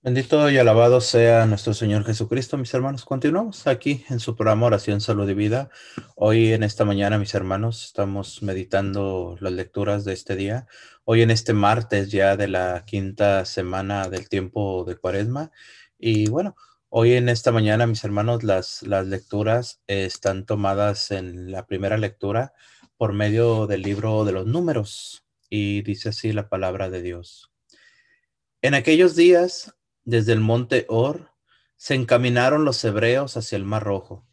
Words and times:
Bendito 0.00 0.48
y 0.48 0.56
alabado 0.56 1.00
sea 1.00 1.44
nuestro 1.46 1.74
Señor 1.74 2.04
Jesucristo, 2.04 2.56
mis 2.56 2.72
hermanos. 2.72 3.04
Continuamos 3.04 3.66
aquí 3.66 4.04
en 4.08 4.20
su 4.20 4.36
programa 4.36 4.66
Oración, 4.66 5.00
Salud 5.00 5.28
y 5.28 5.34
Vida. 5.34 5.70
Hoy 6.14 6.52
en 6.52 6.62
esta 6.62 6.84
mañana, 6.84 7.18
mis 7.18 7.34
hermanos, 7.34 7.84
estamos 7.86 8.40
meditando 8.40 9.36
las 9.40 9.52
lecturas 9.52 10.04
de 10.04 10.12
este 10.12 10.36
día. 10.36 10.68
Hoy 11.02 11.22
en 11.22 11.32
este 11.32 11.52
martes 11.52 12.12
ya 12.12 12.36
de 12.36 12.46
la 12.46 12.84
quinta 12.86 13.44
semana 13.44 14.08
del 14.08 14.28
tiempo 14.28 14.84
de 14.84 14.94
Cuaresma. 14.94 15.50
Y 15.98 16.30
bueno, 16.30 16.54
hoy 16.90 17.14
en 17.14 17.28
esta 17.28 17.50
mañana, 17.50 17.88
mis 17.88 18.04
hermanos, 18.04 18.44
las, 18.44 18.84
las 18.84 19.04
lecturas 19.04 19.82
están 19.88 20.46
tomadas 20.46 21.10
en 21.10 21.50
la 21.50 21.66
primera 21.66 21.98
lectura 21.98 22.52
por 22.96 23.14
medio 23.14 23.66
del 23.66 23.82
libro 23.82 24.24
de 24.24 24.30
los 24.30 24.46
números. 24.46 25.24
Y 25.50 25.82
dice 25.82 26.10
así 26.10 26.32
la 26.32 26.48
palabra 26.48 26.88
de 26.88 27.02
Dios. 27.02 27.50
En 28.62 28.74
aquellos 28.74 29.16
días 29.16 29.74
desde 30.08 30.32
el 30.32 30.40
monte 30.40 30.86
Or 30.88 31.32
se 31.76 31.94
encaminaron 31.94 32.64
los 32.64 32.82
hebreos 32.82 33.36
hacia 33.36 33.56
el 33.56 33.64
Mar 33.64 33.84
Rojo, 33.84 34.26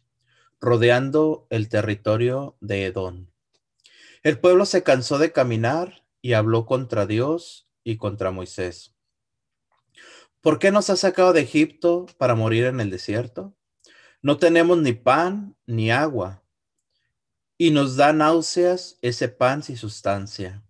rodeando 0.58 1.46
el 1.50 1.68
territorio 1.68 2.56
de 2.62 2.86
Edón. 2.86 3.30
El 4.22 4.40
pueblo 4.40 4.64
se 4.64 4.82
cansó 4.82 5.18
de 5.18 5.32
caminar 5.32 6.02
y 6.22 6.32
habló 6.32 6.64
contra 6.64 7.04
Dios 7.04 7.68
y 7.84 7.98
contra 7.98 8.30
Moisés. 8.30 8.94
¿Por 10.40 10.58
qué 10.58 10.72
nos 10.72 10.88
ha 10.88 10.96
sacado 10.96 11.34
de 11.34 11.42
Egipto 11.42 12.06
para 12.16 12.34
morir 12.34 12.64
en 12.64 12.80
el 12.80 12.88
desierto? 12.88 13.54
No 14.22 14.38
tenemos 14.38 14.78
ni 14.78 14.94
pan 14.94 15.58
ni 15.66 15.90
agua, 15.90 16.42
y 17.58 17.70
nos 17.70 17.96
da 17.96 18.14
náuseas 18.14 18.96
ese 19.02 19.28
pan 19.28 19.62
sin 19.62 19.76
sustancia. 19.76 20.65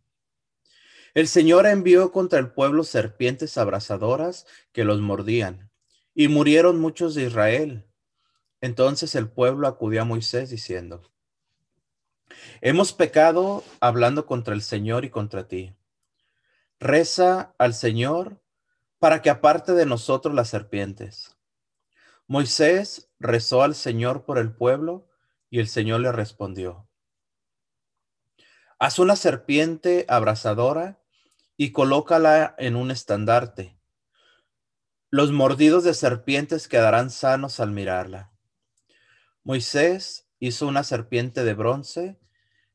El 1.17 1.29
Señor 1.29 1.65
envió 1.65 2.13
contra 2.13 2.39
el 2.39 2.51
pueblo 2.51 2.85
serpientes 2.85 3.57
abrasadoras 3.57 4.47
que 4.73 4.85
los 4.85 5.01
mordían, 5.01 5.71
y 6.15 6.29
murieron 6.29 6.79
muchos 6.79 7.15
de 7.15 7.23
Israel. 7.23 7.87
Entonces 8.61 9.15
el 9.15 9.31
pueblo 9.31 9.67
acudió 9.67 10.03
a 10.03 10.05
Moisés 10.05 10.51
diciendo, 10.51 11.11
Hemos 12.61 12.93
pecado 12.93 13.65
hablando 13.81 14.27
contra 14.27 14.53
el 14.53 14.61
Señor 14.61 15.07
y 15.07 15.11
contra 15.11 15.49
ti. 15.49 15.75
Reza 16.79 17.55
al 17.57 17.73
Señor 17.73 18.43
para 18.99 19.23
que 19.23 19.31
aparte 19.31 19.73
de 19.73 19.87
nosotros 19.87 20.35
las 20.35 20.51
serpientes. 20.51 21.35
Moisés 22.27 23.09
rezó 23.19 23.63
al 23.63 23.75
Señor 23.75 24.27
por 24.27 24.37
el 24.37 24.55
pueblo 24.55 25.09
y 25.49 25.61
el 25.61 25.69
Señor 25.69 26.01
le 26.01 26.13
respondió. 26.13 26.87
Haz 28.79 28.99
una 28.99 29.17
serpiente 29.17 30.05
abrasadora 30.11 31.01
y 31.57 31.73
colócala 31.73 32.55
en 32.59 32.77
un 32.77 32.91
estandarte. 32.91 33.79
Los 35.11 35.33
mordidos 35.33 35.85
de 35.85 35.95
serpientes 35.95 36.69
quedarán 36.69 37.11
sanos 37.11 37.61
al 37.61 37.71
mirarla. 37.71 38.33
Moisés 39.45 40.29
hizo 40.39 40.67
una 40.67 40.83
serpiente 40.83 41.45
de 41.45 41.55
bronce 41.55 42.19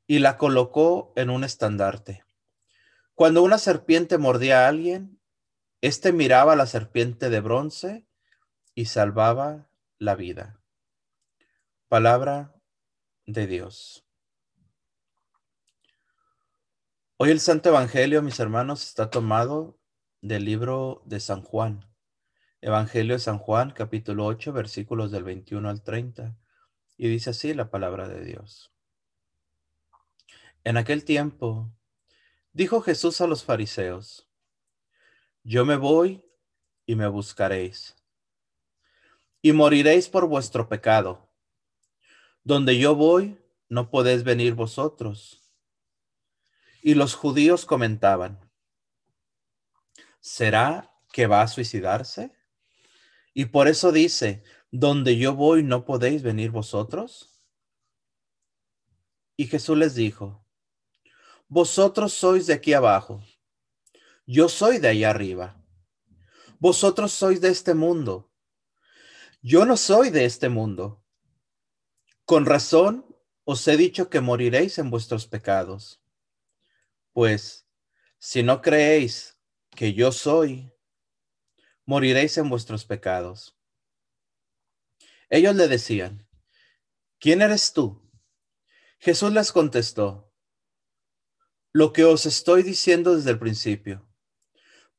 y 0.08 0.20
la 0.20 0.38
colocó 0.38 1.14
en 1.16 1.30
un 1.30 1.44
estandarte. 1.44 2.23
Cuando 3.14 3.44
una 3.44 3.58
serpiente 3.58 4.18
mordía 4.18 4.66
a 4.66 4.70
alguien, 4.70 5.20
éste 5.82 6.12
miraba 6.12 6.54
a 6.54 6.56
la 6.56 6.66
serpiente 6.66 7.30
de 7.30 7.40
bronce 7.40 8.08
y 8.73 8.86
salvaba 8.86 9.70
la 10.00 10.16
vida. 10.16 10.60
Palabra 11.88 12.56
de 13.26 13.48
Dios. 13.48 14.06
Hoy 17.23 17.30
el 17.30 17.39
Santo 17.39 17.69
Evangelio, 17.69 18.23
mis 18.23 18.39
hermanos, 18.39 18.83
está 18.83 19.11
tomado 19.11 19.80
del 20.22 20.44
libro 20.44 21.03
de 21.05 21.19
San 21.19 21.44
Juan. 21.44 21.88
Evangelio 22.61 23.14
de 23.14 23.19
San 23.19 23.38
Juan, 23.38 23.69
capítulo 23.69 24.25
8, 24.25 24.52
versículos 24.53 25.11
del 25.11 25.23
21 25.23 25.69
al 25.69 25.83
30. 25.83 26.36
Y 26.97 27.09
dice 27.09 27.30
así 27.30 27.53
la 27.53 27.69
palabra 27.69 28.08
de 28.08 28.25
Dios. 28.25 28.73
En 30.64 30.77
aquel 30.77 31.05
tiempo, 31.05 31.71
dijo 32.54 32.81
Jesús 32.81 33.21
a 33.21 33.27
los 33.27 33.43
fariseos, 33.43 34.27
yo 35.43 35.64
me 35.64 35.76
voy 35.76 36.26
y 36.87 36.95
me 36.95 37.08
buscaréis, 37.08 37.95
y 39.43 39.52
moriréis 39.52 40.10
por 40.10 40.26
vuestro 40.26 40.67
pecado. 40.67 41.30
Donde 42.43 42.80
yo 42.80 42.95
voy, 42.95 43.37
no 43.70 43.92
podéis 43.92 44.23
venir 44.23 44.55
vosotros 44.55 45.41
y 46.81 46.95
los 46.95 47.15
judíos 47.15 47.65
comentaban, 47.65 48.39
¿será 50.19 50.92
que 51.11 51.27
va 51.27 51.42
a 51.42 51.47
suicidarse? 51.47 52.31
Y 53.33 53.45
por 53.45 53.67
eso 53.67 53.92
dice, 53.92 54.43
donde 54.71 55.17
yo 55.17 55.36
voy 55.36 55.64
no 55.64 55.86
podéis 55.86 56.23
venir 56.23 56.52
vosotros. 56.52 57.42
Y 59.37 59.47
Jesús 59.47 59.77
les 59.77 59.95
dijo, 59.95 60.45
vosotros 61.47 62.14
sois 62.14 62.47
de 62.47 62.53
aquí 62.53 62.73
abajo, 62.73 63.23
yo 64.25 64.49
soy 64.49 64.80
de 64.80 64.89
allá 64.89 65.09
arriba. 65.09 65.58
Vosotros 66.59 67.11
sois 67.11 67.42
de 67.42 67.49
este 67.49 67.73
mundo, 67.73 68.31
yo 69.42 69.65
no 69.65 69.75
soy 69.77 70.11
de 70.11 70.25
este 70.25 70.49
mundo. 70.49 71.03
Con 72.25 72.45
razón 72.45 73.05
os 73.43 73.67
he 73.67 73.75
dicho 73.75 74.09
que 74.09 74.21
moriréis 74.21 74.77
en 74.77 74.92
vuestros 74.92 75.25
pecados. 75.25 76.01
Pues 77.14 77.67
si 78.20 78.44
no 78.44 78.61
creéis 78.61 79.38
que 79.76 79.94
yo 79.94 80.11
soy, 80.11 80.72
moriréis 81.86 82.38
en 82.38 82.49
vuestros 82.49 82.86
pecados. 82.86 83.58
Ellos 85.30 85.55
le 85.55 85.67
decían, 85.67 86.27
¿quién 87.20 87.42
eres 87.42 87.73
tú? 87.73 88.02
Jesús 88.99 89.32
les 89.32 89.52
contestó, 89.52 90.32
lo 91.73 91.94
que 91.94 92.04
os 92.04 92.26
estoy 92.26 92.64
diciendo 92.64 93.16
desde 93.16 93.32
el 93.32 93.39
principio. 93.39 94.08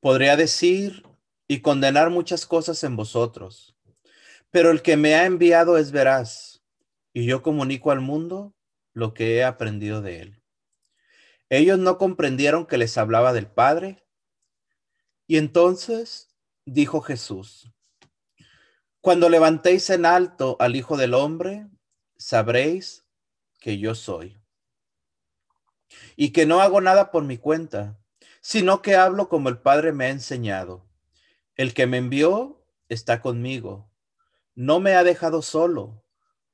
Podría 0.00 0.36
decir 0.36 1.04
y 1.46 1.60
condenar 1.60 2.10
muchas 2.10 2.46
cosas 2.46 2.82
en 2.82 2.96
vosotros, 2.96 3.76
pero 4.50 4.70
el 4.70 4.82
que 4.82 4.96
me 4.96 5.14
ha 5.14 5.26
enviado 5.26 5.78
es 5.78 5.92
veraz, 5.92 6.62
y 7.12 7.26
yo 7.26 7.42
comunico 7.42 7.90
al 7.90 8.00
mundo 8.00 8.56
lo 8.94 9.14
que 9.14 9.36
he 9.36 9.44
aprendido 9.44 10.02
de 10.02 10.20
él. 10.22 10.41
Ellos 11.52 11.78
no 11.78 11.98
comprendieron 11.98 12.64
que 12.64 12.78
les 12.78 12.96
hablaba 12.96 13.34
del 13.34 13.46
Padre. 13.46 14.02
Y 15.26 15.36
entonces 15.36 16.34
dijo 16.64 17.02
Jesús, 17.02 17.70
cuando 19.02 19.28
levantéis 19.28 19.90
en 19.90 20.06
alto 20.06 20.56
al 20.60 20.76
Hijo 20.76 20.96
del 20.96 21.12
Hombre, 21.12 21.68
sabréis 22.16 23.04
que 23.60 23.76
yo 23.76 23.94
soy. 23.94 24.40
Y 26.16 26.30
que 26.30 26.46
no 26.46 26.62
hago 26.62 26.80
nada 26.80 27.10
por 27.10 27.22
mi 27.22 27.36
cuenta, 27.36 27.98
sino 28.40 28.80
que 28.80 28.96
hablo 28.96 29.28
como 29.28 29.50
el 29.50 29.58
Padre 29.58 29.92
me 29.92 30.06
ha 30.06 30.08
enseñado. 30.08 30.88
El 31.54 31.74
que 31.74 31.86
me 31.86 31.98
envió 31.98 32.64
está 32.88 33.20
conmigo. 33.20 33.92
No 34.54 34.80
me 34.80 34.94
ha 34.94 35.04
dejado 35.04 35.42
solo, 35.42 36.02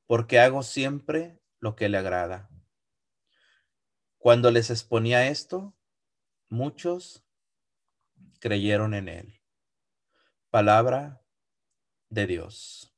porque 0.06 0.40
hago 0.40 0.64
siempre 0.64 1.38
lo 1.60 1.76
que 1.76 1.88
le 1.88 1.98
agrada. 1.98 2.47
Cuando 4.18 4.50
les 4.50 4.70
exponía 4.70 5.28
esto, 5.28 5.74
muchos 6.48 7.24
creyeron 8.40 8.94
en 8.94 9.08
él. 9.08 9.40
Palabra 10.50 11.22
de 12.10 12.26
Dios. 12.26 12.94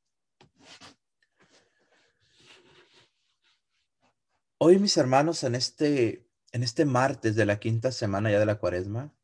Hoy, 4.58 4.78
mis 4.78 4.96
hermanos, 4.96 5.44
en 5.44 5.54
este, 5.54 6.26
en 6.52 6.62
este 6.62 6.84
martes 6.84 7.36
de 7.36 7.46
la 7.46 7.60
quinta 7.60 7.92
semana 7.92 8.30
ya 8.30 8.38
de 8.38 8.46
la 8.46 8.58
cuaresma, 8.58 9.14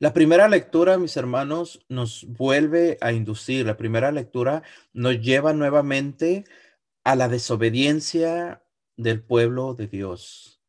la 0.00 0.12
primera 0.12 0.48
lectura, 0.48 0.98
mis 0.98 1.16
hermanos, 1.16 1.84
nos 1.88 2.24
vuelve 2.26 2.98
a 3.00 3.12
inducir. 3.12 3.64
La 3.64 3.76
primera 3.76 4.10
lectura 4.10 4.62
nos 4.92 5.20
lleva 5.20 5.52
nuevamente 5.52 6.44
a 7.04 7.14
la 7.14 7.28
desobediencia 7.28 8.63
del 8.96 9.22
pueblo 9.22 9.74
de 9.74 9.86
Dios, 9.86 10.62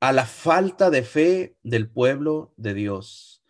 a 0.00 0.12
la 0.12 0.26
falta 0.26 0.90
de 0.90 1.02
fe 1.02 1.56
del 1.62 1.90
pueblo 1.90 2.52
de 2.56 2.74
Dios. 2.74 3.42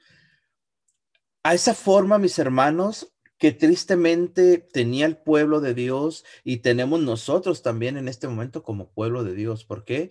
A 1.43 1.55
esa 1.55 1.75
forma, 1.75 2.19
mis 2.19 2.39
hermanos, 2.39 3.13
que 3.39 3.53
tristemente 3.53 4.59
tenía 4.59 5.07
el 5.07 5.17
pueblo 5.17 5.61
de 5.61 5.73
Dios 5.73 6.25
y 6.43 6.59
tenemos 6.59 7.01
nosotros 7.01 7.63
también 7.63 7.97
en 7.97 8.09
este 8.09 8.27
momento 8.27 8.63
como 8.63 8.91
pueblo 8.91 9.23
de 9.23 9.35
Dios. 9.35 9.65
¿Por 9.65 9.85
qué? 9.85 10.11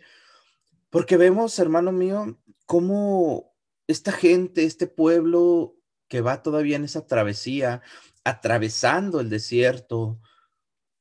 Porque 0.89 1.17
vemos, 1.17 1.59
hermano 1.59 1.91
mío, 1.91 2.39
cómo 2.65 3.53
esta 3.87 4.13
gente, 4.13 4.63
este 4.63 4.87
pueblo 4.87 5.75
que 6.07 6.21
va 6.21 6.41
todavía 6.41 6.77
en 6.77 6.85
esa 6.85 7.05
travesía, 7.05 7.81
atravesando 8.23 9.19
el 9.19 9.29
desierto, 9.29 10.19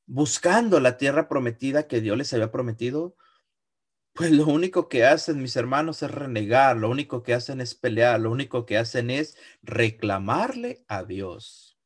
buscando 0.07 0.79
la 0.79 0.97
tierra 0.97 1.27
prometida 1.27 1.87
que 1.87 2.01
Dios 2.01 2.17
les 2.17 2.33
había 2.33 2.51
prometido, 2.51 3.15
pues 4.13 4.31
lo 4.31 4.47
único 4.47 4.89
que 4.89 5.05
hacen 5.05 5.43
mis 5.43 5.55
hermanos 5.55 6.01
es 6.01 6.09
renegar, 6.09 6.75
lo 6.77 6.89
único 6.89 7.21
que 7.21 7.35
hacen 7.35 7.61
es 7.61 7.75
pelear, 7.75 8.19
lo 8.19 8.31
único 8.31 8.65
que 8.65 8.77
hacen 8.77 9.11
es 9.11 9.37
reclamarle 9.61 10.83
a 10.87 11.03
Dios. 11.03 11.77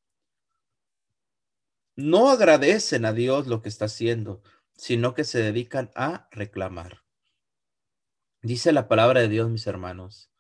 No 1.98 2.30
agradecen 2.30 3.04
a 3.04 3.12
Dios 3.12 3.48
lo 3.48 3.62
que 3.62 3.68
está 3.68 3.86
haciendo, 3.86 4.42
sino 4.78 5.14
que 5.14 5.26
se 5.26 5.42
dedican 5.42 5.92
a 5.94 6.30
reclamar. 6.32 7.04
Dice 8.42 8.72
la 8.72 8.88
palabra 8.88 9.20
de 9.20 9.28
Dios, 9.28 9.50
mis 9.50 9.68
hermanos. 9.68 10.32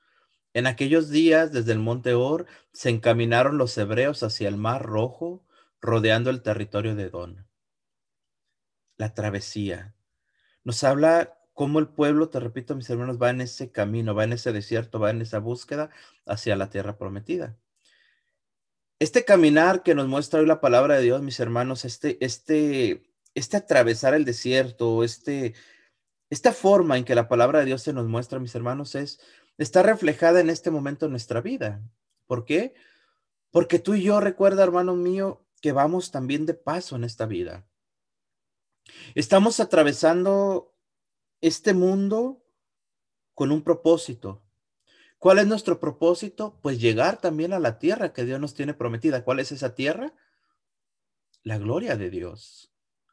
En 0.53 0.67
aquellos 0.67 1.09
días, 1.09 1.51
desde 1.51 1.73
el 1.73 1.79
monte 1.79 2.13
Or, 2.13 2.45
se 2.71 2.89
encaminaron 2.89 3.57
los 3.57 3.77
hebreos 3.77 4.23
hacia 4.23 4.47
el 4.47 4.57
mar 4.57 4.83
rojo, 4.83 5.45
rodeando 5.81 6.29
el 6.29 6.41
territorio 6.41 6.95
de 6.95 7.09
Don. 7.09 7.50
La 9.01 9.15
travesía. 9.15 9.95
Nos 10.63 10.83
habla 10.83 11.35
cómo 11.55 11.79
el 11.79 11.87
pueblo, 11.87 12.29
te 12.29 12.39
repito, 12.39 12.75
mis 12.75 12.87
hermanos, 12.87 13.19
va 13.19 13.31
en 13.31 13.41
ese 13.41 13.71
camino, 13.71 14.13
va 14.13 14.25
en 14.25 14.33
ese 14.33 14.51
desierto, 14.51 14.99
va 14.99 15.09
en 15.09 15.23
esa 15.23 15.39
búsqueda 15.39 15.89
hacia 16.27 16.55
la 16.55 16.69
tierra 16.69 16.99
prometida. 16.99 17.57
Este 18.99 19.25
caminar 19.25 19.81
que 19.81 19.95
nos 19.95 20.07
muestra 20.07 20.39
hoy 20.39 20.45
la 20.45 20.61
palabra 20.61 20.97
de 20.97 21.01
Dios, 21.01 21.23
mis 21.23 21.39
hermanos, 21.39 21.83
este, 21.83 22.23
este, 22.23 23.01
este 23.33 23.57
atravesar 23.57 24.13
el 24.13 24.23
desierto, 24.23 25.03
este, 25.03 25.55
esta 26.29 26.53
forma 26.53 26.95
en 26.99 27.03
que 27.03 27.15
la 27.15 27.27
palabra 27.27 27.57
de 27.57 27.65
Dios 27.65 27.81
se 27.81 27.93
nos 27.93 28.05
muestra, 28.05 28.37
mis 28.37 28.53
hermanos, 28.53 28.93
es 28.93 29.19
está 29.57 29.81
reflejada 29.81 30.41
en 30.41 30.51
este 30.51 30.69
momento 30.69 31.07
en 31.07 31.11
nuestra 31.11 31.41
vida. 31.41 31.81
¿Por 32.27 32.45
qué? 32.45 32.75
Porque 33.49 33.79
tú 33.79 33.95
y 33.95 34.03
yo 34.03 34.19
recuerda, 34.19 34.61
hermano 34.61 34.95
mío, 34.95 35.43
que 35.59 35.71
vamos 35.71 36.11
también 36.11 36.45
de 36.45 36.53
paso 36.53 36.95
en 36.95 37.03
esta 37.03 37.25
vida. 37.25 37.65
Estamos 39.15 39.59
atravesando 39.59 40.73
este 41.41 41.73
mundo 41.73 42.43
con 43.33 43.51
un 43.51 43.63
propósito. 43.63 44.43
¿Cuál 45.17 45.39
es 45.39 45.47
nuestro 45.47 45.79
propósito? 45.79 46.59
Pues 46.61 46.79
llegar 46.79 47.21
también 47.21 47.53
a 47.53 47.59
la 47.59 47.77
tierra 47.77 48.13
que 48.13 48.25
Dios 48.25 48.39
nos 48.39 48.53
tiene 48.53 48.73
prometida. 48.73 49.23
¿Cuál 49.23 49.39
es 49.39 49.51
esa 49.51 49.75
tierra? 49.75 50.13
La 51.43 51.57
gloria 51.57 51.95
de 51.95 52.09
Dios, 52.09 52.71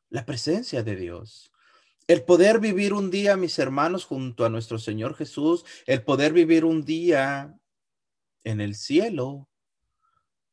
la 0.09 0.25
presencia 0.25 0.83
de 0.83 0.97
Dios. 0.97 1.53
El 2.07 2.25
poder 2.25 2.61
vivir 2.61 2.95
un 2.95 3.11
día, 3.11 3.37
mis 3.37 3.59
hermanos, 3.59 4.07
junto 4.07 4.47
a 4.47 4.49
nuestro 4.49 4.79
Señor 4.79 5.15
Jesús, 5.15 5.67
el 5.87 6.03
poder 6.03 6.33
vivir 6.33 6.65
un 6.65 6.85
día 6.85 7.61
en 8.45 8.63
el 8.63 8.75
cielo, 8.75 9.51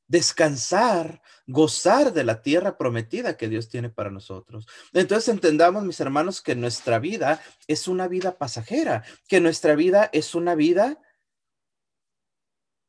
descansar, 0.08 1.22
gozar 1.48 2.14
de 2.14 2.24
la 2.24 2.42
tierra 2.42 2.78
prometida 2.78 3.38
que 3.38 3.50
Dios 3.50 3.70
tiene 3.70 3.90
para 3.90 4.12
nosotros. 4.12 4.68
Entonces 4.94 5.30
entendamos, 5.30 5.84
mis 5.84 6.00
hermanos, 6.00 6.42
que 6.42 6.56
nuestra 6.56 7.00
vida 7.00 7.42
es 7.68 7.88
una 7.88 8.08
vida 8.08 8.38
pasajera, 8.38 9.04
que 9.28 9.40
nuestra 9.42 9.76
vida 9.76 10.10
es 10.14 10.36
una 10.36 10.56
vida 10.56 11.02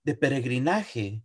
de 0.05 0.15
peregrinaje, 0.15 1.23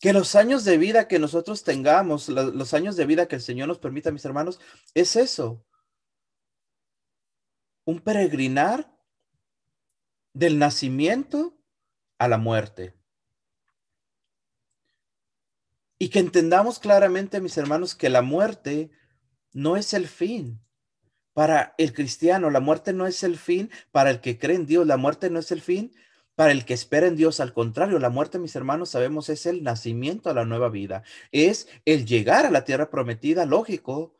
que 0.00 0.12
los 0.12 0.34
años 0.34 0.64
de 0.64 0.78
vida 0.78 1.08
que 1.08 1.18
nosotros 1.18 1.62
tengamos, 1.62 2.28
los 2.28 2.72
años 2.72 2.96
de 2.96 3.06
vida 3.06 3.28
que 3.28 3.36
el 3.36 3.42
Señor 3.42 3.68
nos 3.68 3.78
permita, 3.78 4.10
mis 4.10 4.24
hermanos, 4.24 4.58
es 4.94 5.14
eso, 5.14 5.66
un 7.84 8.00
peregrinar 8.00 8.96
del 10.32 10.58
nacimiento 10.58 11.58
a 12.18 12.28
la 12.28 12.38
muerte. 12.38 12.99
Y 16.02 16.08
que 16.08 16.18
entendamos 16.18 16.78
claramente, 16.78 17.42
mis 17.42 17.58
hermanos, 17.58 17.94
que 17.94 18.08
la 18.08 18.22
muerte 18.22 18.90
no 19.52 19.76
es 19.76 19.92
el 19.92 20.08
fin 20.08 20.58
para 21.34 21.74
el 21.76 21.92
cristiano, 21.92 22.48
la 22.48 22.60
muerte 22.60 22.94
no 22.94 23.06
es 23.06 23.22
el 23.22 23.36
fin 23.36 23.70
para 23.92 24.08
el 24.08 24.22
que 24.22 24.38
cree 24.38 24.56
en 24.56 24.64
Dios, 24.64 24.86
la 24.86 24.96
muerte 24.96 25.28
no 25.28 25.38
es 25.38 25.52
el 25.52 25.60
fin 25.60 25.94
para 26.34 26.52
el 26.52 26.64
que 26.64 26.72
espera 26.72 27.06
en 27.06 27.16
Dios. 27.16 27.38
Al 27.38 27.52
contrario, 27.52 27.98
la 27.98 28.08
muerte, 28.08 28.38
mis 28.38 28.56
hermanos, 28.56 28.88
sabemos 28.88 29.28
es 29.28 29.44
el 29.44 29.62
nacimiento 29.62 30.30
a 30.30 30.34
la 30.34 30.46
nueva 30.46 30.70
vida, 30.70 31.02
es 31.32 31.68
el 31.84 32.06
llegar 32.06 32.46
a 32.46 32.50
la 32.50 32.64
tierra 32.64 32.88
prometida, 32.88 33.44
lógico. 33.44 34.16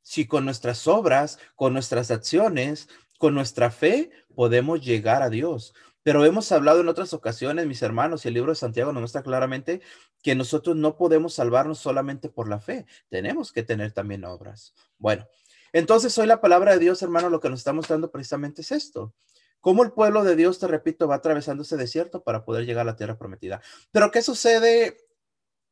Si 0.00 0.28
con 0.28 0.44
nuestras 0.44 0.86
obras, 0.86 1.40
con 1.56 1.72
nuestras 1.72 2.12
acciones, 2.12 2.88
con 3.18 3.34
nuestra 3.34 3.72
fe 3.72 4.12
podemos 4.32 4.80
llegar 4.80 5.22
a 5.22 5.28
Dios. 5.28 5.74
Pero 6.02 6.24
hemos 6.24 6.50
hablado 6.52 6.80
en 6.80 6.88
otras 6.88 7.12
ocasiones, 7.12 7.66
mis 7.66 7.82
hermanos, 7.82 8.24
y 8.24 8.28
el 8.28 8.34
libro 8.34 8.52
de 8.52 8.56
Santiago 8.56 8.92
nos 8.92 9.02
muestra 9.02 9.22
claramente 9.22 9.80
que 10.22 10.34
nosotros 10.34 10.76
no 10.76 10.96
podemos 10.96 11.34
salvarnos 11.34 11.78
solamente 11.78 12.28
por 12.28 12.48
la 12.48 12.60
fe, 12.60 12.86
tenemos 13.08 13.52
que 13.52 13.62
tener 13.62 13.92
también 13.92 14.24
obras. 14.24 14.74
Bueno, 14.98 15.28
entonces 15.72 16.16
hoy 16.18 16.26
la 16.26 16.40
palabra 16.40 16.72
de 16.72 16.78
Dios, 16.78 17.02
hermano, 17.02 17.30
lo 17.30 17.40
que 17.40 17.48
nos 17.48 17.60
está 17.60 17.72
mostrando 17.72 18.10
precisamente 18.10 18.62
es 18.62 18.72
esto. 18.72 19.14
Cómo 19.60 19.84
el 19.84 19.92
pueblo 19.92 20.24
de 20.24 20.34
Dios, 20.34 20.58
te 20.58 20.66
repito, 20.66 21.06
va 21.06 21.16
atravesando 21.16 21.62
ese 21.62 21.76
desierto 21.76 22.24
para 22.24 22.44
poder 22.44 22.66
llegar 22.66 22.82
a 22.82 22.90
la 22.90 22.96
tierra 22.96 23.16
prometida. 23.16 23.62
Pero 23.92 24.10
¿qué 24.10 24.20
sucede 24.20 24.96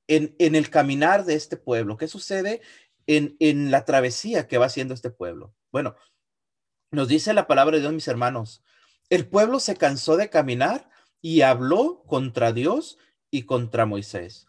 en, 0.06 0.36
en 0.38 0.54
el 0.54 0.70
caminar 0.70 1.24
de 1.24 1.34
este 1.34 1.56
pueblo? 1.56 1.96
¿Qué 1.96 2.06
sucede 2.06 2.60
en, 3.08 3.36
en 3.40 3.72
la 3.72 3.84
travesía 3.84 4.46
que 4.46 4.58
va 4.58 4.66
haciendo 4.66 4.94
este 4.94 5.10
pueblo? 5.10 5.54
Bueno, 5.72 5.96
nos 6.92 7.08
dice 7.08 7.34
la 7.34 7.48
palabra 7.48 7.76
de 7.76 7.80
Dios, 7.80 7.92
mis 7.92 8.08
hermanos, 8.08 8.62
el 9.10 9.26
pueblo 9.26 9.58
se 9.60 9.76
cansó 9.76 10.16
de 10.16 10.30
caminar 10.30 10.88
y 11.20 11.42
habló 11.42 12.02
contra 12.06 12.52
Dios 12.52 12.96
y 13.30 13.42
contra 13.42 13.84
Moisés. 13.84 14.46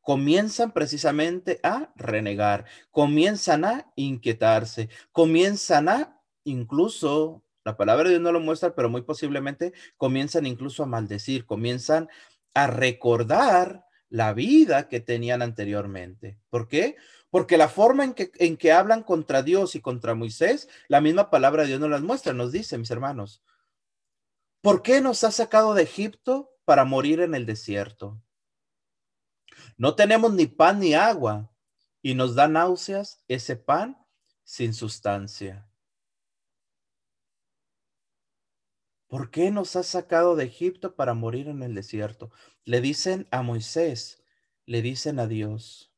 Comienzan 0.00 0.72
precisamente 0.72 1.60
a 1.62 1.92
renegar, 1.94 2.64
comienzan 2.90 3.66
a 3.66 3.92
inquietarse, 3.94 4.88
comienzan 5.12 5.90
a 5.90 6.22
incluso, 6.44 7.44
la 7.62 7.76
palabra 7.76 8.04
de 8.04 8.10
Dios 8.10 8.22
no 8.22 8.32
lo 8.32 8.40
muestra, 8.40 8.74
pero 8.74 8.88
muy 8.88 9.02
posiblemente 9.02 9.74
comienzan 9.98 10.46
incluso 10.46 10.82
a 10.82 10.86
maldecir, 10.86 11.44
comienzan 11.44 12.08
a 12.54 12.66
recordar 12.66 13.84
la 14.08 14.32
vida 14.32 14.88
que 14.88 15.00
tenían 15.00 15.42
anteriormente. 15.42 16.38
¿Por 16.48 16.68
qué? 16.68 16.96
Porque 17.28 17.58
la 17.58 17.68
forma 17.68 18.04
en 18.04 18.14
que, 18.14 18.30
en 18.38 18.56
que 18.56 18.72
hablan 18.72 19.02
contra 19.02 19.42
Dios 19.42 19.74
y 19.74 19.80
contra 19.82 20.14
Moisés, 20.14 20.70
la 20.88 21.02
misma 21.02 21.28
palabra 21.28 21.62
de 21.62 21.68
Dios 21.68 21.80
nos 21.80 21.90
las 21.90 22.00
muestra, 22.00 22.32
nos 22.32 22.50
dice, 22.50 22.78
mis 22.78 22.90
hermanos, 22.90 23.42
¿Por 24.60 24.82
qué 24.82 25.00
nos 25.00 25.22
ha 25.24 25.30
sacado 25.30 25.74
de 25.74 25.84
Egipto 25.84 26.50
para 26.64 26.84
morir 26.84 27.20
en 27.20 27.34
el 27.34 27.46
desierto? 27.46 28.20
No 29.76 29.94
tenemos 29.94 30.32
ni 30.32 30.46
pan 30.46 30.80
ni 30.80 30.94
agua 30.94 31.52
y 32.02 32.14
nos 32.14 32.34
da 32.34 32.48
náuseas 32.48 33.22
ese 33.28 33.56
pan 33.56 33.96
sin 34.42 34.74
sustancia. 34.74 35.68
¿Por 39.06 39.30
qué 39.30 39.50
nos 39.50 39.76
ha 39.76 39.82
sacado 39.82 40.36
de 40.36 40.44
Egipto 40.44 40.96
para 40.96 41.14
morir 41.14 41.48
en 41.48 41.62
el 41.62 41.74
desierto? 41.74 42.30
Le 42.64 42.80
dicen 42.80 43.26
a 43.30 43.42
Moisés, 43.42 44.22
le 44.66 44.82
dicen 44.82 45.18
a 45.18 45.26
Dios. 45.26 45.92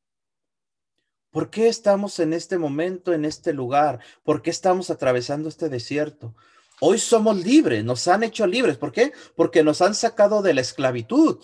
¿Por 1.31 1.49
qué 1.49 1.67
estamos 1.67 2.19
en 2.19 2.33
este 2.33 2.57
momento, 2.57 3.13
en 3.13 3.25
este 3.25 3.53
lugar? 3.53 3.99
¿Por 4.23 4.41
qué 4.41 4.49
estamos 4.49 4.89
atravesando 4.89 5.49
este 5.49 5.67
desierto? 5.67 6.35
Hoy 6.83 6.97
somos 6.97 7.37
libres, 7.37 7.85
nos 7.85 8.07
han 8.07 8.23
hecho 8.23 8.47
libres. 8.47 8.75
¿Por 8.75 8.91
qué? 8.91 9.13
Porque 9.35 9.63
nos 9.63 9.83
han 9.83 9.93
sacado 9.93 10.41
de 10.41 10.55
la 10.55 10.61
esclavitud. 10.61 11.37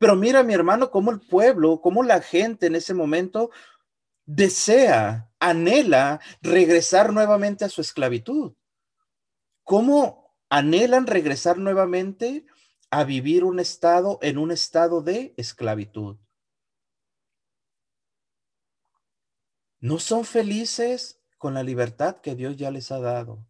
Pero 0.00 0.16
mira, 0.16 0.42
mi 0.42 0.52
hermano, 0.52 0.90
cómo 0.90 1.12
el 1.12 1.20
pueblo, 1.20 1.80
cómo 1.80 2.02
la 2.02 2.20
gente 2.20 2.66
en 2.66 2.74
ese 2.74 2.92
momento 2.92 3.52
desea, 4.26 5.30
anhela 5.38 6.20
regresar 6.42 7.12
nuevamente 7.12 7.64
a 7.64 7.68
su 7.68 7.80
esclavitud. 7.80 8.54
¿Cómo 9.62 10.34
anhelan 10.50 11.06
regresar 11.06 11.58
nuevamente 11.58 12.44
a 12.90 13.04
vivir 13.04 13.44
un 13.44 13.60
estado 13.60 14.18
en 14.22 14.38
un 14.38 14.50
estado 14.50 15.02
de 15.02 15.34
esclavitud? 15.36 16.16
No 19.78 20.00
son 20.00 20.24
felices 20.24 21.20
con 21.38 21.54
la 21.54 21.62
libertad 21.62 22.16
que 22.16 22.34
Dios 22.34 22.56
ya 22.56 22.72
les 22.72 22.90
ha 22.90 22.98
dado 22.98 23.46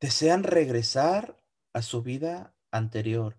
desean 0.00 0.42
regresar 0.42 1.40
a 1.72 1.82
su 1.82 2.02
vida 2.02 2.54
anterior, 2.70 3.36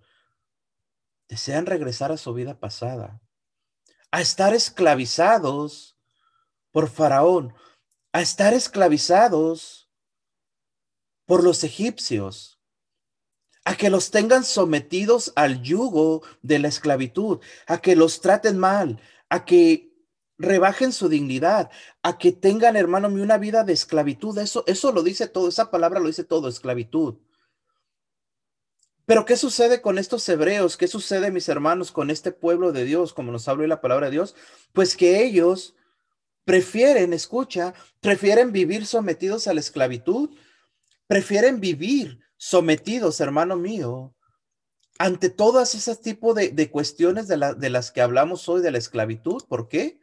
desean 1.27 1.65
regresar 1.65 2.11
a 2.11 2.17
su 2.17 2.33
vida 2.33 2.59
pasada, 2.59 3.21
a 4.11 4.21
estar 4.21 4.53
esclavizados 4.53 5.97
por 6.71 6.89
Faraón, 6.89 7.53
a 8.13 8.21
estar 8.21 8.53
esclavizados 8.53 9.89
por 11.25 11.43
los 11.43 11.63
egipcios, 11.63 12.59
a 13.63 13.75
que 13.75 13.89
los 13.89 14.11
tengan 14.11 14.43
sometidos 14.43 15.33
al 15.35 15.61
yugo 15.61 16.21
de 16.41 16.59
la 16.59 16.67
esclavitud, 16.67 17.39
a 17.67 17.79
que 17.79 17.95
los 17.95 18.21
traten 18.21 18.57
mal, 18.57 18.99
a 19.29 19.45
que 19.45 19.90
rebajen 20.41 20.91
su 20.91 21.07
dignidad, 21.07 21.69
a 22.01 22.17
que 22.17 22.31
tengan, 22.31 22.75
hermano 22.75 23.09
mío, 23.09 23.23
una 23.23 23.37
vida 23.37 23.63
de 23.63 23.73
esclavitud. 23.73 24.37
Eso, 24.37 24.63
eso 24.67 24.91
lo 24.91 25.03
dice 25.03 25.27
todo, 25.27 25.47
esa 25.47 25.71
palabra 25.71 25.99
lo 25.99 26.07
dice 26.07 26.23
todo, 26.23 26.47
esclavitud. 26.47 27.15
Pero 29.05 29.25
¿qué 29.25 29.35
sucede 29.35 29.81
con 29.81 29.97
estos 29.97 30.27
hebreos? 30.29 30.77
¿Qué 30.77 30.87
sucede, 30.87 31.31
mis 31.31 31.49
hermanos, 31.49 31.91
con 31.91 32.09
este 32.09 32.31
pueblo 32.31 32.71
de 32.71 32.85
Dios, 32.85 33.13
como 33.13 33.31
nos 33.31 33.47
habla 33.47 33.67
la 33.67 33.81
palabra 33.81 34.07
de 34.07 34.13
Dios? 34.13 34.35
Pues 34.73 34.95
que 34.95 35.23
ellos 35.23 35.75
prefieren, 36.45 37.13
escucha, 37.13 37.73
prefieren 37.99 38.51
vivir 38.51 38.85
sometidos 38.85 39.47
a 39.47 39.53
la 39.53 39.59
esclavitud, 39.59 40.31
prefieren 41.07 41.59
vivir 41.59 42.19
sometidos, 42.37 43.19
hermano 43.19 43.55
mío, 43.55 44.15
ante 44.97 45.29
todas 45.29 45.75
esas 45.75 46.01
tipos 46.01 46.35
de, 46.35 46.71
cuestiones 46.71 47.27
de, 47.27 47.55
de 47.57 47.69
las 47.69 47.91
que 47.91 48.01
hablamos 48.01 48.47
hoy 48.49 48.61
de 48.61 48.71
la 48.71 48.77
esclavitud. 48.77 49.43
¿Por 49.47 49.67
qué? 49.67 50.00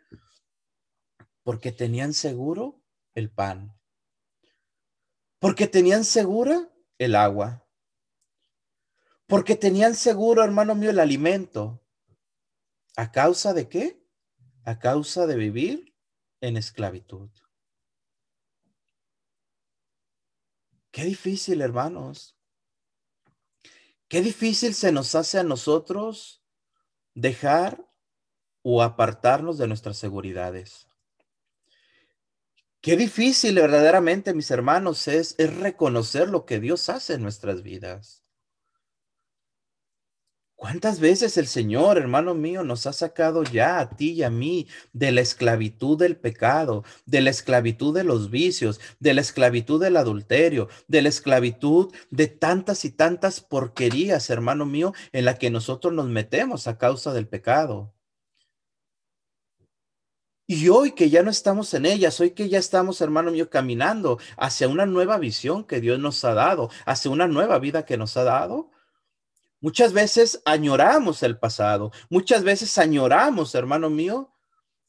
Porque 1.49 1.73
tenían 1.73 2.13
seguro 2.13 2.85
el 3.15 3.31
pan. 3.31 3.75
Porque 5.39 5.67
tenían 5.67 6.05
segura 6.05 6.71
el 6.99 7.17
agua. 7.17 7.67
Porque 9.27 9.57
tenían 9.57 9.95
seguro, 9.95 10.45
hermano 10.45 10.75
mío, 10.75 10.91
el 10.91 10.99
alimento. 10.99 11.83
¿A 12.97 13.11
causa 13.13 13.55
de 13.55 13.67
qué? 13.67 14.07
A 14.65 14.79
causa 14.79 15.27
de 15.27 15.37
vivir 15.37 15.97
en 16.43 16.59
esclavitud. 16.59 17.31
Qué 20.91 21.05
difícil, 21.05 21.63
hermanos. 21.63 22.37
Qué 24.07 24.21
difícil 24.21 24.75
se 24.75 24.93
nos 24.93 25.15
hace 25.15 25.39
a 25.39 25.45
nosotros 25.45 26.45
dejar 27.15 27.91
o 28.61 28.83
apartarnos 28.83 29.57
de 29.57 29.67
nuestras 29.67 29.97
seguridades. 29.97 30.88
Qué 32.81 32.97
difícil 32.97 33.57
verdaderamente, 33.57 34.35
mis 34.35 34.53
hermanos, 34.53 35.09
es, 35.09 35.35
reconocer 35.37 36.29
lo 36.29 36.47
que 36.47 36.61
Dios 36.61 36.89
hace 36.89 37.15
en 37.15 37.23
nuestras 37.23 37.63
vidas. 37.63 38.23
¿Cuántas 40.55 41.01
veces 41.01 41.37
el 41.39 41.47
Señor, 41.49 41.99
hermano 41.99 42.35
mío, 42.35 42.63
nos 42.65 42.87
ha 42.87 42.93
sacado 42.93 43.43
ya 43.43 43.81
a 43.81 43.91
ti 43.91 44.11
y 44.13 44.23
a 44.23 44.31
mí 44.31 44.69
de 44.93 45.13
la 45.13 45.21
esclavitud 45.21 45.99
del 45.99 46.17
pecado, 46.17 46.85
de 47.07 47.21
la 47.21 47.31
esclavitud 47.31 47.95
de 47.95 48.05
los 48.05 48.31
vicios, 48.31 48.81
de 49.01 49.15
la 49.15 49.21
esclavitud 49.23 49.81
del 49.81 49.97
adulterio, 49.97 50.69
de 50.87 51.03
la 51.03 51.09
esclavitud 51.09 51.93
de 52.11 52.27
tantas 52.29 52.85
y 52.85 52.91
tantas 52.91 53.41
porquerías, 53.41 54.31
hermano 54.31 54.67
mío, 54.67 54.95
en 55.13 55.25
la 55.25 55.39
que 55.39 55.51
nosotros 55.51 55.93
nos 55.95 56.09
metemos 56.09 56.69
a 56.69 56.79
causa 56.79 57.13
del 57.13 57.29
pecado? 57.29 57.93
Y 60.49 60.69
hoy 60.71 60.93
que 60.93 61.11
ya 61.11 61.23
no 61.23 61.31
estamos 61.31 61.73
en 61.75 61.87
ellas, 61.87 62.19
hoy 62.19 62.31
que 62.33 62.49
ya 62.49 62.59
estamos, 62.59 63.01
hermano 63.03 63.31
mío, 63.31 63.51
caminando 63.51 64.19
hacia 64.37 64.67
una 64.67 64.87
nueva 64.87 65.19
visión 65.19 65.63
que 65.65 65.81
Dios 65.81 66.01
nos 66.01 66.25
ha 66.25 66.35
dado, 66.35 66.71
hacia 66.87 67.11
una 67.11 67.29
nueva 67.29 67.61
vida 67.61 67.85
que 67.85 67.97
nos 67.97 68.17
ha 68.17 68.25
dado, 68.25 68.71
Muchas 69.61 69.93
veces 69.93 70.41
añoramos 70.45 71.25
el 71.25 71.37
pasado, 71.37 71.91
muchas 72.11 72.45
veces 72.45 72.79
añoramos, 72.79 73.57
hermano 73.57 73.91
mío, 73.91 74.33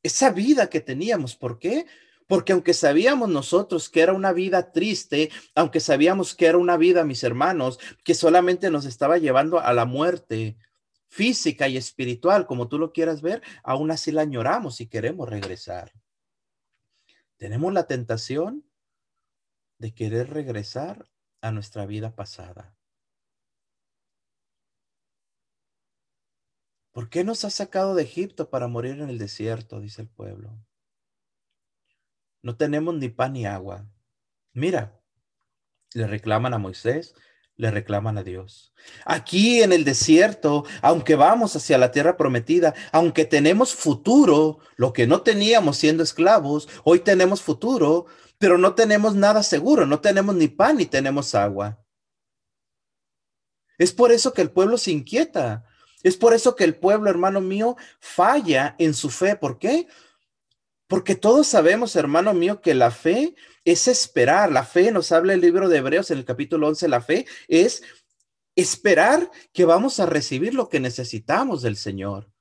esa 0.04 0.30
vida 0.30 0.70
que 0.70 0.80
teníamos. 0.80 1.36
¿Por 1.36 1.58
qué? 1.58 1.88
Porque 2.28 2.54
aunque 2.54 2.76
sabíamos 2.76 3.30
nosotros 3.30 3.90
que 3.90 4.02
era 4.02 4.14
una 4.14 4.32
vida 4.32 4.72
triste, 4.72 5.32
aunque 5.56 5.80
sabíamos 5.80 6.36
que 6.36 6.46
era 6.46 6.60
una 6.60 6.78
vida, 6.78 7.04
mis 7.04 7.24
hermanos, 7.24 7.80
que 8.04 8.14
solamente 8.14 8.70
nos 8.70 8.86
estaba 8.86 9.18
llevando 9.18 9.60
a 9.60 9.74
la 9.74 9.86
muerte 9.86 10.56
física 11.10 11.68
y 11.68 11.76
espiritual, 11.76 12.46
como 12.46 12.70
tú 12.70 12.78
lo 12.78 12.94
quieras 12.94 13.22
ver, 13.22 13.42
aún 13.64 13.92
así 13.92 14.12
la 14.12 14.22
añoramos 14.22 14.80
y 14.80 14.88
queremos 14.88 15.28
regresar. 15.28 15.92
Tenemos 17.38 17.74
la 17.74 17.88
tentación 17.88 18.66
de 19.80 19.94
querer 19.94 20.30
regresar 20.30 21.10
a 21.42 21.52
nuestra 21.52 21.86
vida 21.86 22.16
pasada. 22.16 22.76
¿Por 26.92 27.10
qué 27.10 27.24
nos 27.24 27.46
has 27.46 27.54
sacado 27.54 27.96
de 27.96 28.04
Egipto 28.04 28.50
para 28.50 28.68
morir 28.68 29.00
en 29.00 29.10
el 29.10 29.18
desierto? 29.18 29.80
Dice 29.80 30.02
el 30.02 30.10
pueblo. 30.10 30.58
No 32.42 32.58
tenemos 32.58 32.96
ni 32.96 33.10
pan 33.10 33.34
ni 33.34 33.46
agua. 33.46 33.88
Mira, 34.54 35.00
le 35.94 36.08
reclaman 36.08 36.54
a 36.54 36.58
Moisés, 36.58 37.16
le 37.60 37.72
reclaman 37.72 38.18
a 38.18 38.24
Dios. 38.24 38.72
Aquí 39.04 39.62
en 39.62 39.74
el 39.74 39.84
desierto, 39.84 40.64
aunque 40.82 41.16
vamos 41.16 41.58
hacia 41.58 41.78
la 41.78 41.92
tierra 41.92 42.16
prometida, 42.16 42.74
aunque 42.94 43.26
tenemos 43.26 43.76
futuro, 43.76 44.60
lo 44.78 44.94
que 44.94 45.06
no 45.06 45.24
teníamos 45.24 45.76
siendo 45.76 46.02
esclavos, 46.02 46.70
hoy 46.86 47.02
tenemos 47.02 47.42
futuro, 47.42 48.06
pero 48.38 48.58
no 48.58 48.76
tenemos 48.76 49.14
nada 49.14 49.44
seguro, 49.44 49.86
no 49.86 50.00
tenemos 50.00 50.36
ni 50.36 50.48
pan 50.48 50.78
ni 50.78 50.86
tenemos 50.86 51.36
agua. 51.36 51.84
Es 53.78 53.92
por 53.92 54.14
eso 54.14 54.32
que 54.32 54.42
el 54.42 54.52
pueblo 54.52 54.78
se 54.78 54.92
inquieta, 54.92 55.66
es 56.02 56.16
por 56.16 56.34
eso 56.34 56.56
que 56.56 56.64
el 56.64 56.78
pueblo, 56.78 57.10
hermano 57.10 57.42
mío, 57.42 57.76
falla 58.00 58.74
en 58.80 58.94
su 58.94 59.10
fe. 59.10 59.36
¿Por 59.36 59.60
qué? 59.60 59.86
Porque 60.90 61.14
todos 61.14 61.46
sabemos, 61.46 61.96
hermano 61.96 62.34
mío, 62.34 62.62
que 62.62 62.74
la 62.74 62.90
fe 62.90 63.36
es 63.64 63.88
esperar. 63.88 64.52
La 64.52 64.64
fe, 64.64 64.92
nos 64.92 65.12
habla 65.12 65.36
el 65.36 65.42
libro 65.42 65.70
de 65.70 65.78
Hebreos 65.78 66.10
en 66.10 66.18
el 66.18 66.26
capítulo 66.26 66.68
11, 66.68 66.88
la 66.88 67.00
fe 67.00 67.28
es 67.48 67.84
esperar 68.56 69.30
que 69.54 69.66
vamos 69.66 70.00
a 70.00 70.08
recibir 70.08 70.56
lo 70.56 70.68
que 70.68 70.80
necesitamos 70.80 71.62
del 71.62 71.78
Señor. 71.78 72.32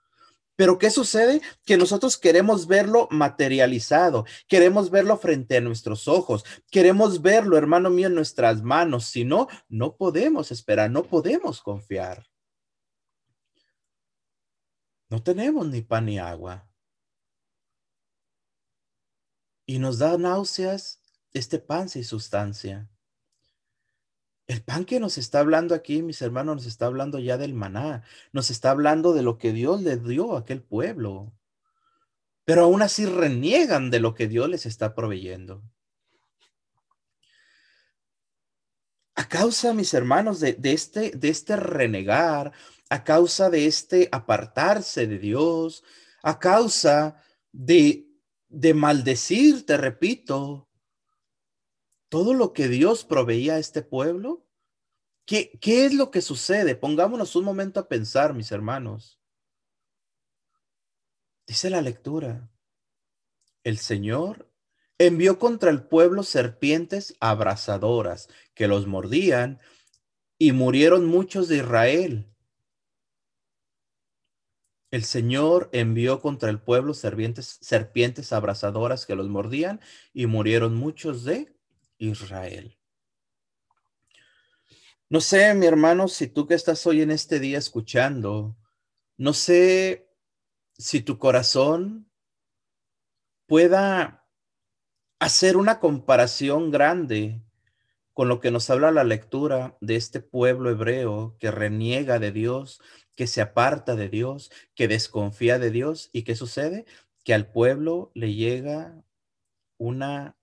Pero 0.56 0.78
¿qué 0.78 0.90
sucede? 0.90 1.42
Que 1.66 1.76
nosotros 1.76 2.16
queremos 2.16 2.66
verlo 2.66 3.06
materializado, 3.10 4.24
queremos 4.48 4.90
verlo 4.90 5.18
frente 5.18 5.58
a 5.58 5.60
nuestros 5.60 6.08
ojos, 6.08 6.42
queremos 6.70 7.20
verlo, 7.20 7.58
hermano 7.58 7.90
mío, 7.90 8.06
en 8.06 8.14
nuestras 8.14 8.62
manos. 8.62 9.04
Si 9.04 9.26
no, 9.26 9.46
no 9.68 9.94
podemos 9.94 10.50
esperar, 10.50 10.90
no 10.90 11.04
podemos 11.04 11.60
confiar. 11.60 12.26
No 15.10 15.22
tenemos 15.22 15.66
ni 15.66 15.82
pan 15.82 16.06
ni 16.06 16.18
agua. 16.18 16.67
Y 19.68 19.80
nos 19.80 19.98
da 19.98 20.16
náuseas 20.16 21.02
este 21.34 21.58
pan 21.58 21.90
sin 21.90 22.02
sustancia. 22.02 22.88
El 24.46 24.62
pan 24.62 24.86
que 24.86 24.98
nos 24.98 25.18
está 25.18 25.40
hablando 25.40 25.74
aquí, 25.74 26.02
mis 26.02 26.22
hermanos, 26.22 26.56
nos 26.56 26.66
está 26.66 26.86
hablando 26.86 27.18
ya 27.18 27.36
del 27.36 27.52
maná, 27.52 28.02
nos 28.32 28.48
está 28.48 28.70
hablando 28.70 29.12
de 29.12 29.22
lo 29.22 29.36
que 29.36 29.52
Dios 29.52 29.82
le 29.82 29.98
dio 29.98 30.34
a 30.34 30.40
aquel 30.40 30.62
pueblo. 30.62 31.34
Pero 32.46 32.64
aún 32.64 32.80
así 32.80 33.04
reniegan 33.04 33.90
de 33.90 34.00
lo 34.00 34.14
que 34.14 34.26
Dios 34.26 34.48
les 34.48 34.64
está 34.64 34.94
proveyendo. 34.94 35.62
A 39.16 39.28
causa, 39.28 39.74
mis 39.74 39.92
hermanos, 39.92 40.40
de, 40.40 40.56
este, 40.62 41.10
de 41.10 41.28
este 41.28 41.56
renegar, 41.56 42.52
a 42.88 43.04
causa 43.04 43.50
de 43.50 43.66
este 43.66 44.08
apartarse 44.12 45.06
de 45.06 45.18
Dios, 45.18 45.84
a 46.22 46.38
causa 46.38 47.22
de, 47.52 48.07
de 48.48 48.74
maldecir, 48.74 49.66
te 49.66 49.76
repito, 49.76 50.68
todo 52.08 52.34
lo 52.34 52.52
que 52.52 52.68
Dios 52.68 53.04
proveía 53.04 53.54
a 53.54 53.58
este 53.58 53.82
pueblo. 53.82 54.46
¿Qué, 55.26 55.58
¿Qué 55.60 55.84
es 55.84 55.94
lo 55.94 56.10
que 56.10 56.22
sucede? 56.22 56.74
Pongámonos 56.74 57.36
un 57.36 57.44
momento 57.44 57.80
a 57.80 57.88
pensar, 57.88 58.34
mis 58.34 58.50
hermanos. 58.50 59.20
Dice 61.46 61.70
la 61.70 61.82
lectura, 61.82 62.50
el 63.64 63.78
Señor 63.78 64.50
envió 64.98 65.38
contra 65.38 65.70
el 65.70 65.82
pueblo 65.82 66.22
serpientes 66.22 67.14
abrasadoras 67.20 68.28
que 68.54 68.68
los 68.68 68.86
mordían 68.86 69.60
y 70.38 70.52
murieron 70.52 71.06
muchos 71.06 71.48
de 71.48 71.58
Israel. 71.58 72.26
El 74.90 75.04
Señor 75.04 75.68
envió 75.72 76.20
contra 76.20 76.48
el 76.48 76.60
pueblo 76.60 76.94
serpientes, 76.94 77.58
serpientes 77.60 78.32
abrasadoras 78.32 79.04
que 79.04 79.14
los 79.14 79.28
mordían 79.28 79.80
y 80.14 80.26
murieron 80.26 80.74
muchos 80.74 81.24
de 81.24 81.54
Israel. 81.98 82.78
No 85.10 85.20
sé, 85.20 85.54
mi 85.54 85.66
hermano, 85.66 86.08
si 86.08 86.26
tú 86.26 86.46
que 86.46 86.54
estás 86.54 86.86
hoy 86.86 87.02
en 87.02 87.10
este 87.10 87.40
día 87.40 87.58
escuchando, 87.58 88.56
no 89.16 89.32
sé 89.32 90.10
si 90.76 91.00
tu 91.00 91.18
corazón 91.18 92.10
pueda 93.46 94.26
hacer 95.18 95.56
una 95.56 95.80
comparación 95.80 96.70
grande 96.70 97.42
con 98.18 98.26
lo 98.26 98.40
que 98.40 98.50
nos 98.50 98.68
habla 98.68 98.90
la 98.90 99.04
lectura 99.04 99.78
de 99.80 99.94
este 99.94 100.18
pueblo 100.18 100.70
hebreo 100.70 101.36
que 101.38 101.52
reniega 101.52 102.18
de 102.18 102.32
Dios, 102.32 102.80
que 103.14 103.28
se 103.28 103.40
aparta 103.40 103.94
de 103.94 104.08
Dios, 104.08 104.50
que 104.74 104.88
desconfía 104.88 105.60
de 105.60 105.70
Dios. 105.70 106.10
¿Y 106.12 106.24
qué 106.24 106.34
sucede? 106.34 106.84
Que 107.22 107.32
al 107.32 107.52
pueblo 107.52 108.10
le 108.14 108.34
llega 108.34 109.04
una 109.76 110.36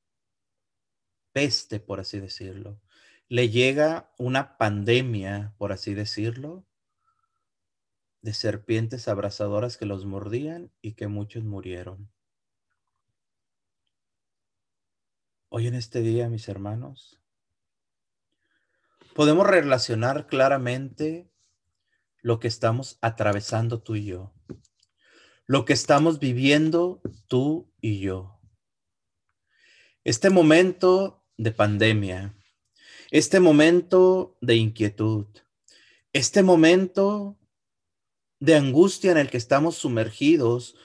peste, 1.34 1.82
por 1.82 2.00
así 2.00 2.22
decirlo. 2.22 2.80
Le 3.28 3.50
llega 3.50 4.10
una 4.18 4.58
pandemia, 4.58 5.54
por 5.58 5.74
así 5.74 5.94
decirlo, 5.94 6.66
de 8.22 8.34
serpientes 8.34 9.10
abrasadoras 9.10 9.76
que 9.76 9.86
los 9.86 10.06
mordían 10.06 10.72
y 10.82 10.94
que 10.94 11.10
muchos 11.10 11.44
murieron. 11.44 12.10
Hoy 15.50 15.68
en 15.68 15.76
este 15.76 16.00
día, 16.00 16.30
mis 16.30 16.48
hermanos, 16.48 17.20
podemos 19.16 19.48
relacionar 19.48 20.28
claramente 20.28 21.32
lo 22.22 22.42
que 22.42 22.50
estamos 22.50 23.00
atravesando 23.00 23.82
tú 23.82 23.96
y 23.96 24.04
yo, 24.04 24.34
lo 25.46 25.64
que 25.64 25.72
estamos 25.72 26.20
viviendo 26.20 27.02
tú 27.28 27.74
y 27.80 28.02
yo. 28.02 28.42
Este 30.04 30.30
momento 30.30 31.24
de 31.38 31.52
pandemia, 31.54 32.38
este 33.10 33.40
momento 33.40 34.38
de 34.42 34.58
inquietud, 34.58 35.28
este 36.12 36.44
momento 36.44 37.40
de 38.42 38.56
angustia 38.56 39.14
en 39.14 39.18
el 39.18 39.30
que 39.30 39.38
estamos 39.38 39.78
sumergidos, 39.78 40.76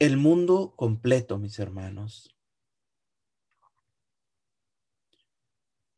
el 0.00 0.16
mundo 0.16 0.74
completo, 0.76 1.38
mis 1.38 1.60
hermanos. 1.60 2.39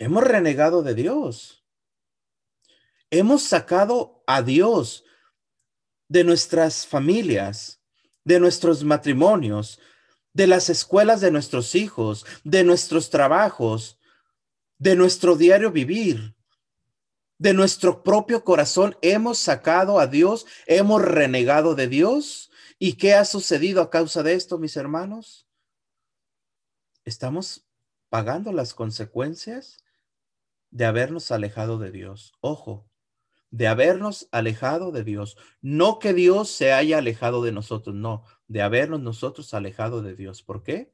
Hemos 0.02 0.24
renegado 0.24 0.82
de 0.82 0.96
Dios. 0.96 1.64
Hemos 3.08 3.44
sacado 3.44 4.24
a 4.26 4.42
Dios 4.42 5.04
de 6.08 6.24
nuestras 6.24 6.88
familias, 6.88 7.80
de 8.24 8.40
nuestros 8.40 8.82
matrimonios, 8.82 9.78
de 10.32 10.48
las 10.48 10.70
escuelas 10.70 11.20
de 11.20 11.30
nuestros 11.30 11.76
hijos, 11.76 12.26
de 12.42 12.64
nuestros 12.64 13.10
trabajos, 13.10 14.00
de 14.76 14.96
nuestro 14.96 15.36
diario 15.36 15.70
vivir, 15.70 16.34
de 17.38 17.54
nuestro 17.54 18.02
propio 18.02 18.42
corazón. 18.42 18.96
Hemos 19.02 19.38
sacado 19.38 20.00
a 20.00 20.08
Dios, 20.08 20.46
hemos 20.66 21.00
renegado 21.00 21.76
de 21.76 21.86
Dios. 21.86 22.50
¿Y 22.76 22.94
qué 22.94 23.14
ha 23.14 23.24
sucedido 23.24 23.80
a 23.80 23.88
causa 23.88 24.24
de 24.24 24.34
esto, 24.34 24.58
mis 24.58 24.76
hermanos? 24.76 25.46
Estamos 27.04 27.68
pagando 28.08 28.52
las 28.52 28.74
consecuencias 28.74 29.78
de 30.72 30.86
habernos 30.86 31.30
alejado 31.30 31.78
de 31.78 31.92
Dios. 31.92 32.32
Ojo, 32.40 32.90
de 33.50 33.68
habernos 33.68 34.28
alejado 34.32 34.90
de 34.90 35.04
Dios. 35.04 35.36
No 35.60 36.00
que 36.00 36.14
Dios 36.14 36.50
se 36.50 36.72
haya 36.72 36.98
alejado 36.98 37.44
de 37.44 37.52
nosotros, 37.52 37.94
no, 37.94 38.24
de 38.48 38.62
habernos 38.62 39.00
nosotros 39.00 39.54
alejado 39.54 40.02
de 40.02 40.16
Dios. 40.16 40.42
¿Por 40.42 40.64
qué? 40.64 40.90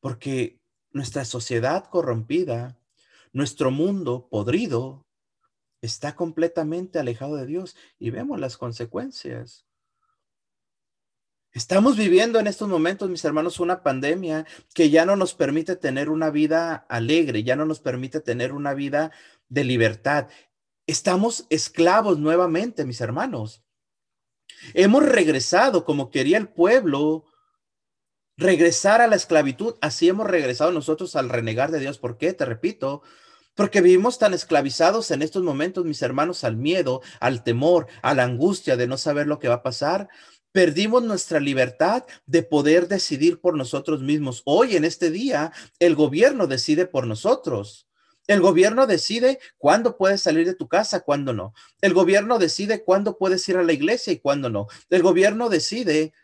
Porque 0.00 0.58
nuestra 0.90 1.24
sociedad 1.24 1.84
corrompida, 1.90 2.80
nuestro 3.32 3.70
mundo 3.70 4.28
podrido, 4.30 5.06
está 5.82 6.16
completamente 6.16 6.98
alejado 6.98 7.36
de 7.36 7.46
Dios 7.46 7.76
y 7.98 8.10
vemos 8.10 8.40
las 8.40 8.56
consecuencias. 8.56 9.66
Estamos 11.56 11.96
viviendo 11.96 12.38
en 12.38 12.48
estos 12.48 12.68
momentos, 12.68 13.08
mis 13.08 13.24
hermanos, 13.24 13.60
una 13.60 13.82
pandemia 13.82 14.44
que 14.74 14.90
ya 14.90 15.06
no 15.06 15.16
nos 15.16 15.32
permite 15.32 15.74
tener 15.74 16.10
una 16.10 16.28
vida 16.28 16.84
alegre, 16.90 17.44
ya 17.44 17.56
no 17.56 17.64
nos 17.64 17.80
permite 17.80 18.20
tener 18.20 18.52
una 18.52 18.74
vida 18.74 19.10
de 19.48 19.64
libertad. 19.64 20.28
Estamos 20.86 21.46
esclavos 21.48 22.18
nuevamente, 22.18 22.84
mis 22.84 23.00
hermanos. 23.00 23.64
Hemos 24.74 25.06
regresado 25.06 25.86
como 25.86 26.10
quería 26.10 26.36
el 26.36 26.48
pueblo, 26.48 27.24
regresar 28.36 29.00
a 29.00 29.06
la 29.06 29.16
esclavitud. 29.16 29.76
Así 29.80 30.10
hemos 30.10 30.26
regresado 30.26 30.72
nosotros 30.72 31.16
al 31.16 31.30
renegar 31.30 31.70
de 31.70 31.78
Dios. 31.78 31.96
¿Por 31.96 32.18
qué? 32.18 32.34
Te 32.34 32.44
repito, 32.44 33.00
porque 33.54 33.80
vivimos 33.80 34.18
tan 34.18 34.34
esclavizados 34.34 35.10
en 35.10 35.22
estos 35.22 35.42
momentos, 35.42 35.86
mis 35.86 36.02
hermanos, 36.02 36.44
al 36.44 36.58
miedo, 36.58 37.00
al 37.18 37.42
temor, 37.42 37.86
a 38.02 38.12
la 38.12 38.24
angustia 38.24 38.76
de 38.76 38.86
no 38.86 38.98
saber 38.98 39.26
lo 39.26 39.38
que 39.38 39.48
va 39.48 39.54
a 39.54 39.62
pasar 39.62 40.10
Perdimos 40.56 41.02
nuestra 41.02 41.38
libertad 41.38 42.04
de 42.24 42.42
poder 42.42 42.88
decidir 42.88 43.42
por 43.42 43.58
nosotros 43.58 44.00
mismos. 44.00 44.40
Hoy, 44.46 44.74
en 44.74 44.86
este 44.86 45.10
día, 45.10 45.52
el 45.78 45.94
gobierno 45.94 46.46
decide 46.46 46.86
por 46.86 47.06
nosotros. 47.06 47.86
El 48.26 48.40
gobierno 48.40 48.86
decide 48.86 49.38
cuándo 49.58 49.98
puedes 49.98 50.22
salir 50.22 50.46
de 50.46 50.54
tu 50.54 50.66
casa, 50.66 51.00
cuándo 51.00 51.34
no. 51.34 51.52
El 51.82 51.92
gobierno 51.92 52.38
decide 52.38 52.84
cuándo 52.84 53.18
puedes 53.18 53.46
ir 53.50 53.58
a 53.58 53.62
la 53.62 53.74
iglesia 53.74 54.14
y 54.14 54.18
cuándo 54.18 54.48
no. 54.48 54.66
El 54.88 55.02
gobierno 55.02 55.50
decide 55.50 56.14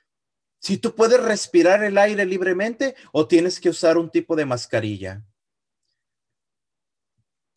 si 0.61 0.79
tú 0.79 0.95
puedes 0.95 1.23
respirar 1.23 1.85
el 1.85 1.99
aire 1.99 2.25
libremente 2.25 2.95
o 3.13 3.29
tienes 3.29 3.61
que 3.61 3.69
usar 3.69 3.99
un 3.99 4.11
tipo 4.11 4.35
de 4.35 4.47
mascarilla. 4.47 5.23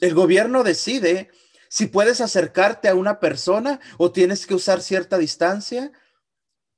El 0.01 0.13
gobierno 0.13 0.62
decide 0.65 1.29
si 1.70 1.86
puedes 1.86 2.20
acercarte 2.20 2.89
a 2.89 2.96
una 2.96 3.22
persona 3.22 3.79
o 3.98 4.12
tienes 4.12 4.46
que 4.46 4.55
usar 4.55 4.82
cierta 4.82 5.17
distancia 5.17 5.94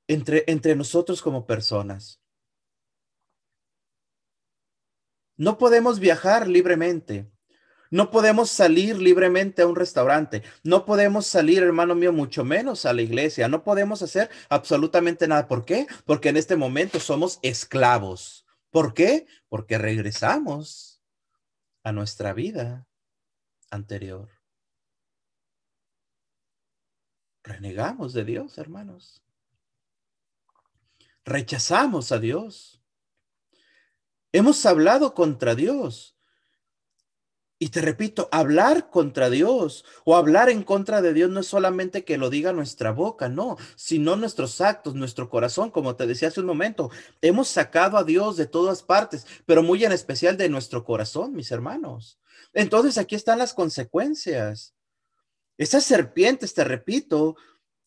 entre, 0.08 0.76
nosotros 0.76 1.22
como 1.22 1.46
personas. 1.46 2.22
No 5.36 5.58
podemos 5.58 6.00
viajar 6.00 6.48
libremente. 6.48 7.30
No 7.90 8.12
podemos 8.12 8.50
salir 8.50 8.98
libremente 8.98 9.62
a 9.62 9.68
un 9.68 9.76
restaurante. 9.76 10.44
No 10.64 10.86
podemos 10.86 11.26
salir, 11.26 11.64
hermano 11.64 11.96
mío, 11.96 12.12
mucho 12.12 12.44
menos 12.44 12.86
a 12.86 12.94
la 12.94 13.02
iglesia. 13.02 13.48
No 13.48 13.64
podemos 13.64 14.02
hacer 14.02 14.30
absolutamente 14.50 15.28
nada. 15.28 15.48
¿Por 15.48 15.64
qué? 15.64 15.88
Porque 16.06 16.30
en 16.30 16.38
este 16.38 16.56
momento 16.56 17.00
somos 17.00 17.40
esclavos. 17.44 18.46
¿Por 18.72 18.94
qué? 18.94 19.28
Porque 19.48 19.78
regresamos 19.78 21.02
a 21.84 21.92
nuestra 21.92 22.34
vida 22.34 22.88
anterior. 23.70 24.30
Renegamos 27.44 28.12
de 28.12 28.26
Dios, 28.26 28.58
hermanos 28.58 29.22
rechazamos 31.28 32.12
a 32.12 32.20
Dios. 32.20 32.82
Hemos 34.32 34.66
hablado 34.66 35.14
contra 35.14 35.56
Dios. 35.56 36.16
Y 37.60 37.70
te 37.70 37.82
repito, 37.82 38.30
hablar 38.32 38.92
contra 38.92 39.32
Dios 39.32 39.84
o 40.06 40.16
hablar 40.16 40.50
en 40.50 40.64
contra 40.64 41.02
de 41.02 41.14
Dios 41.14 41.32
no 41.32 41.40
es 41.40 41.48
solamente 41.48 42.06
que 42.06 42.18
lo 42.18 42.30
diga 42.30 42.54
nuestra 42.54 42.92
boca, 42.92 43.30
no, 43.30 43.58
sino 43.76 44.16
nuestros 44.16 44.62
actos, 44.62 44.94
nuestro 44.94 45.28
corazón, 45.28 45.72
como 45.72 45.96
te 45.96 46.06
decía 46.06 46.28
hace 46.28 46.40
un 46.40 46.46
momento. 46.46 46.92
Hemos 47.20 47.48
sacado 47.48 47.98
a 47.98 48.04
Dios 48.04 48.38
de 48.38 48.46
todas 48.46 48.84
partes, 48.84 49.26
pero 49.48 49.64
muy 49.64 49.84
en 49.84 49.92
especial 49.92 50.38
de 50.38 50.50
nuestro 50.50 50.86
corazón, 50.86 51.34
mis 51.34 51.52
hermanos. 51.52 52.20
Entonces 52.54 53.00
aquí 53.00 53.16
están 53.16 53.40
las 53.40 53.56
consecuencias. 53.56 54.76
Esas 55.58 55.84
serpientes, 55.84 56.54
te 56.54 56.64
repito, 56.64 57.36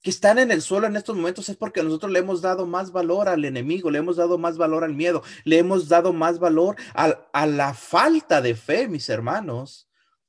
que 0.03 0.11
están 0.11 0.39
en 0.39 0.51
el 0.51 0.63
suelo 0.63 0.87
en 0.87 0.97
estos 0.97 1.17
momentos 1.17 1.49
es 1.49 1.57
porque 1.57 1.83
nosotros 1.83 2.11
le 2.11 2.21
hemos 2.21 2.41
dado 2.41 2.67
más 2.67 2.91
valor 2.91 3.29
al 3.29 3.45
enemigo, 3.45 3.91
le 3.91 3.99
hemos 3.99 4.17
dado 4.17 4.39
más 4.39 4.57
valor 4.57 4.83
al 4.83 4.95
miedo, 4.95 5.23
le 5.45 5.59
hemos 5.59 5.89
dado 5.89 6.13
más 6.13 6.39
valor 6.39 6.77
a, 6.95 7.47
la 7.47 7.75
falta 7.75 8.41
de 8.41 8.55
fe, 8.55 8.89
mis 8.89 9.09
hermanos, 9.11 9.89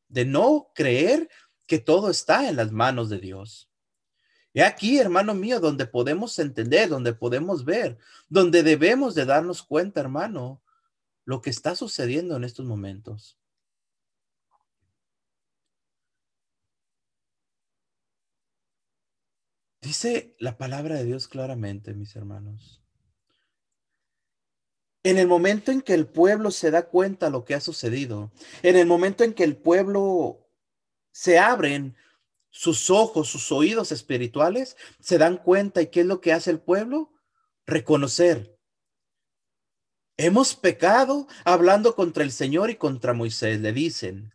de 0.09 0.25
no 0.25 0.71
creer 0.75 1.29
que 1.67 1.79
todo 1.79 2.09
está 2.09 2.49
en 2.49 2.57
las 2.57 2.71
manos 2.71 3.09
de 3.09 3.19
Dios. 3.19 3.69
Y 4.53 4.59
aquí, 4.59 4.99
hermano 4.99 5.33
mío, 5.33 5.61
donde 5.61 5.85
podemos 5.85 6.37
entender, 6.37 6.89
donde 6.89 7.13
podemos 7.13 7.63
ver, 7.63 7.97
donde 8.27 8.63
debemos 8.63 9.15
de 9.15 9.23
darnos 9.23 9.63
cuenta, 9.63 10.01
hermano, 10.01 10.61
lo 11.23 11.41
que 11.41 11.49
está 11.49 11.75
sucediendo 11.75 12.35
en 12.35 12.43
estos 12.43 12.65
momentos. 12.65 13.37
Dice 19.81 20.35
la 20.37 20.57
palabra 20.57 20.95
de 20.95 21.05
Dios 21.05 21.27
claramente, 21.27 21.95
mis 21.95 22.15
hermanos. 22.15 22.83
En 25.03 25.17
el 25.17 25.27
momento 25.27 25.71
en 25.71 25.81
que 25.81 25.95
el 25.95 26.05
pueblo 26.05 26.51
se 26.51 26.69
da 26.69 26.87
cuenta 26.87 27.31
lo 27.31 27.43
que 27.43 27.55
ha 27.55 27.59
sucedido, 27.59 28.31
en 28.61 28.77
el 28.77 28.85
momento 28.85 29.23
en 29.23 29.33
que 29.33 29.43
el 29.43 29.57
pueblo 29.57 30.47
se 31.11 31.39
abren 31.39 31.95
sus 32.51 32.91
ojos, 32.91 33.29
sus 33.29 33.51
oídos 33.51 33.91
espirituales, 33.91 34.77
se 34.99 35.17
dan 35.17 35.37
cuenta 35.37 35.81
y 35.81 35.87
qué 35.87 36.01
es 36.01 36.05
lo 36.05 36.21
que 36.21 36.33
hace 36.33 36.51
el 36.51 36.59
pueblo? 36.59 37.11
Reconocer. 37.65 38.59
Hemos 40.17 40.53
pecado 40.53 41.27
hablando 41.43 41.95
contra 41.95 42.23
el 42.23 42.31
Señor 42.31 42.69
y 42.69 42.75
contra 42.75 43.13
Moisés, 43.13 43.59
le 43.59 43.73
dicen. 43.73 44.31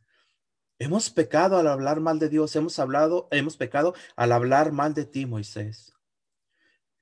Hemos 0.78 1.10
pecado 1.10 1.58
al 1.58 1.68
hablar 1.68 2.00
mal 2.00 2.18
de 2.18 2.28
Dios, 2.28 2.54
hemos 2.54 2.78
hablado, 2.78 3.28
hemos 3.30 3.56
pecado 3.56 3.94
al 4.14 4.32
hablar 4.32 4.72
mal 4.72 4.92
de 4.92 5.06
ti, 5.06 5.24
Moisés. 5.24 5.94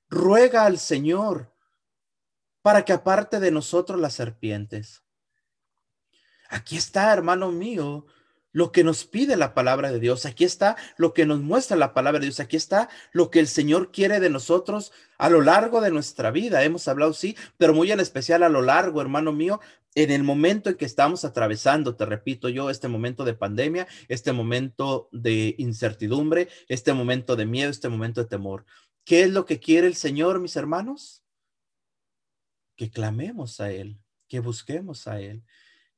Ruega 0.09 0.65
al 0.65 0.77
Señor 0.77 1.53
para 2.61 2.85
que 2.85 2.93
aparte 2.93 3.39
de 3.39 3.51
nosotros 3.51 3.99
las 3.99 4.13
serpientes. 4.13 5.03
Aquí 6.49 6.77
está, 6.77 7.11
hermano 7.11 7.51
mío, 7.51 8.05
lo 8.55 8.71
que 8.71 8.85
nos 8.85 9.03
pide 9.03 9.35
la 9.35 9.53
palabra 9.53 9.91
de 9.91 9.99
Dios. 9.99 10.25
Aquí 10.25 10.45
está 10.45 10.77
lo 10.95 11.13
que 11.13 11.25
nos 11.25 11.41
muestra 11.41 11.75
la 11.75 11.93
palabra 11.93 12.19
de 12.19 12.27
Dios. 12.27 12.39
Aquí 12.39 12.55
está 12.55 12.87
lo 13.11 13.29
que 13.29 13.41
el 13.41 13.47
Señor 13.47 13.91
quiere 13.91 14.21
de 14.21 14.29
nosotros 14.29 14.93
a 15.17 15.29
lo 15.29 15.41
largo 15.41 15.81
de 15.81 15.91
nuestra 15.91 16.31
vida. 16.31 16.63
Hemos 16.63 16.87
hablado, 16.87 17.11
sí, 17.11 17.35
pero 17.57 17.73
muy 17.73 17.91
en 17.91 17.99
especial 17.99 18.43
a 18.43 18.49
lo 18.49 18.61
largo, 18.61 19.01
hermano 19.01 19.33
mío, 19.33 19.59
en 19.95 20.11
el 20.11 20.23
momento 20.23 20.69
en 20.69 20.75
que 20.75 20.85
estamos 20.85 21.25
atravesando, 21.25 21.95
te 21.95 22.05
repito 22.05 22.49
yo, 22.49 22.69
este 22.69 22.87
momento 22.87 23.23
de 23.23 23.33
pandemia, 23.33 23.87
este 24.07 24.33
momento 24.33 25.09
de 25.11 25.55
incertidumbre, 25.57 26.49
este 26.67 26.93
momento 26.93 27.35
de 27.35 27.45
miedo, 27.45 27.71
este 27.71 27.89
momento 27.89 28.21
de 28.21 28.27
temor. 28.27 28.65
¿Qué 29.03 29.23
es 29.23 29.31
lo 29.31 29.45
que 29.45 29.59
quiere 29.59 29.87
el 29.87 29.95
Señor, 29.95 30.39
mis 30.39 30.55
hermanos? 30.55 31.23
Que 32.75 32.91
clamemos 32.91 33.59
a 33.61 33.71
Él, 33.71 33.97
que 34.27 34.39
busquemos 34.39 35.07
a 35.07 35.19
Él 35.19 35.43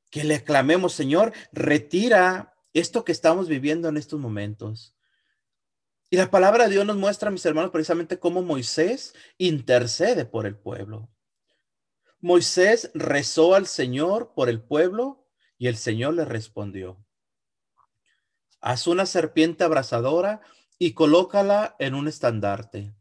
que 0.10 0.23
le 0.23 0.43
clamemos, 0.43 0.93
Señor, 0.93 1.33
retira 1.51 2.55
esto 2.73 3.03
que 3.03 3.12
estamos 3.12 3.47
viviendo 3.47 3.89
en 3.89 3.97
estos 3.97 4.19
momentos. 4.19 4.95
Y 6.10 6.17
la 6.17 6.31
palabra 6.31 6.65
de 6.65 6.71
Dios 6.71 6.86
nos 6.86 6.95
muestra, 6.95 7.31
mis 7.31 7.45
hermanos, 7.45 7.71
precisamente 7.71 8.19
cómo 8.19 8.41
Moisés 8.41 9.13
intercede 9.38 10.25
por 10.25 10.45
el 10.45 10.55
pueblo. 10.55 11.10
Moisés 12.19 12.89
rezó 12.95 13.53
al 13.53 13.67
Señor 13.67 14.34
por 14.34 14.49
el 14.49 14.60
pueblo 14.60 15.27
y 15.60 15.67
el 15.67 15.77
Señor 15.77 16.15
le 16.15 16.25
respondió. 16.25 16.97
Haz 18.60 18.88
una 18.88 19.06
serpiente 19.06 19.63
abrasadora 19.63 20.41
y 20.80 20.93
colócala 20.93 21.75
en 21.77 21.93
un 21.93 22.08
estandarte. 22.08 22.95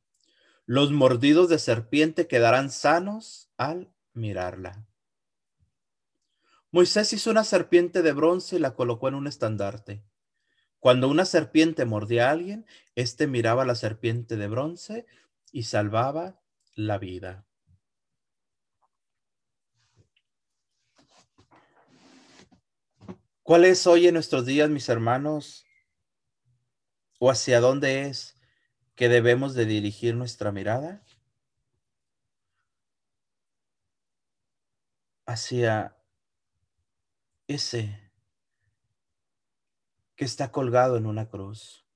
Los 0.67 0.93
mordidos 0.93 1.49
de 1.49 1.59
serpiente 1.59 2.27
quedarán 2.27 2.71
sanos 2.71 3.51
al 3.57 3.91
mirarla. 4.13 4.87
Moisés 6.71 7.13
hizo 7.15 7.31
una 7.31 7.45
serpiente 7.45 8.03
de 8.03 8.13
bronce 8.13 8.57
y 8.57 8.59
la 8.59 8.75
colocó 8.75 9.09
en 9.09 9.15
un 9.15 9.27
estandarte. 9.27 10.05
Cuando 10.79 11.09
una 11.09 11.25
serpiente 11.25 11.87
mordía 11.87 12.29
a 12.29 12.33
alguien, 12.33 12.67
éste 12.95 13.27
miraba 13.27 13.65
la 13.65 13.77
serpiente 13.77 14.37
de 14.37 14.47
bronce 14.47 15.07
y 15.53 15.63
salvaba 15.63 16.39
la 16.75 16.99
vida. 16.99 17.46
¿Cuál 23.47 23.65
es 23.65 23.87
hoy 23.87 24.09
en 24.09 24.15
nuestros 24.15 24.45
días, 24.45 24.69
mis 24.71 24.89
hermanos? 24.89 25.65
¿O 27.21 27.31
hacia 27.31 27.61
dónde 27.61 28.09
es 28.09 28.37
que 28.97 29.09
debemos 29.09 29.55
de 29.55 29.67
dirigir 29.67 30.17
nuestra 30.17 30.51
mirada? 30.51 31.07
Hacia 35.27 35.97
ese 37.47 38.11
que 40.17 40.25
está 40.25 40.51
colgado 40.51 40.97
en 40.97 41.07
una 41.07 41.29
cruz. 41.31 41.87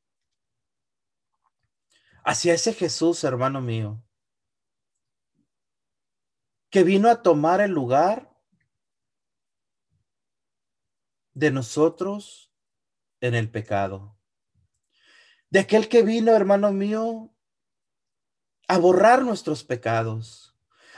Hacia 2.23 2.55
ese 2.55 2.75
Jesús, 2.75 3.25
hermano 3.25 3.61
mío, 3.61 4.01
que 6.71 6.85
vino 6.85 7.09
a 7.11 7.23
tomar 7.23 7.61
el 7.61 7.73
lugar 7.73 8.30
de 11.41 11.51
nosotros 11.51 12.53
en 13.23 13.35
el 13.35 13.51
pecado. 13.51 14.15
De 15.49 15.61
aquel 15.61 15.89
que 15.89 16.03
vino, 16.03 16.33
hermano 16.33 16.71
mío, 16.71 17.35
a 18.69 18.79
borrar 18.79 19.23
nuestros 19.23 19.65
pecados, 19.65 20.55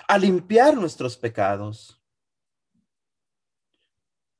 a 0.08 0.18
limpiar 0.18 0.76
nuestros 0.76 1.16
pecados 1.16 2.02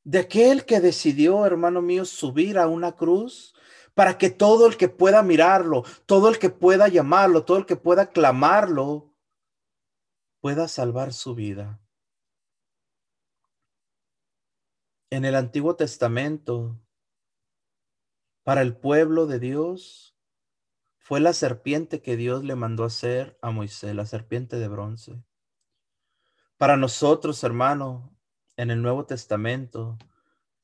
de 0.04 0.18
aquel 0.18 0.64
que 0.66 0.80
decidió, 0.80 1.46
hermano 1.46 1.80
mío, 1.80 2.04
subir 2.04 2.58
a 2.58 2.66
una 2.66 2.92
cruz 2.96 3.54
para 3.94 4.18
que 4.18 4.28
todo 4.28 4.66
el 4.66 4.76
que 4.76 4.88
pueda 4.88 5.22
mirarlo, 5.22 5.84
todo 6.06 6.28
el 6.28 6.40
que 6.40 6.50
pueda 6.50 6.88
llamarlo, 6.88 7.44
todo 7.44 7.58
el 7.58 7.66
que 7.66 7.76
pueda 7.76 8.10
clamarlo, 8.10 9.14
pueda 10.40 10.66
salvar 10.66 11.12
su 11.12 11.36
vida. 11.36 11.81
En 15.12 15.26
el 15.26 15.34
Antiguo 15.34 15.76
Testamento, 15.76 16.80
para 18.44 18.62
el 18.62 18.74
pueblo 18.74 19.26
de 19.26 19.40
Dios, 19.40 20.16
fue 20.96 21.20
la 21.20 21.34
serpiente 21.34 22.00
que 22.00 22.16
Dios 22.16 22.44
le 22.44 22.54
mandó 22.54 22.84
hacer 22.84 23.38
a 23.42 23.50
Moisés, 23.50 23.94
la 23.94 24.06
serpiente 24.06 24.56
de 24.56 24.68
bronce. 24.68 25.22
Para 26.56 26.78
nosotros, 26.78 27.44
hermano, 27.44 28.18
en 28.56 28.70
el 28.70 28.80
Nuevo 28.80 29.04
Testamento, 29.04 29.98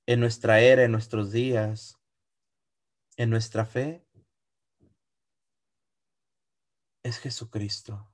en 0.06 0.20
nuestra 0.20 0.60
era, 0.60 0.82
en 0.82 0.92
nuestros 0.92 1.30
días, 1.30 1.98
en 3.18 3.28
nuestra 3.28 3.66
fe, 3.66 4.02
es 7.02 7.18
Jesucristo. 7.18 8.10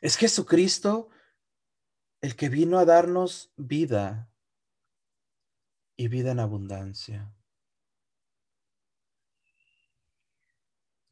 Es 0.00 0.16
Jesucristo 0.16 1.10
el 2.20 2.36
que 2.36 2.48
vino 2.48 2.78
a 2.78 2.84
darnos 2.84 3.52
vida 3.56 4.30
y 5.96 6.08
vida 6.08 6.32
en 6.32 6.40
abundancia. 6.40 7.34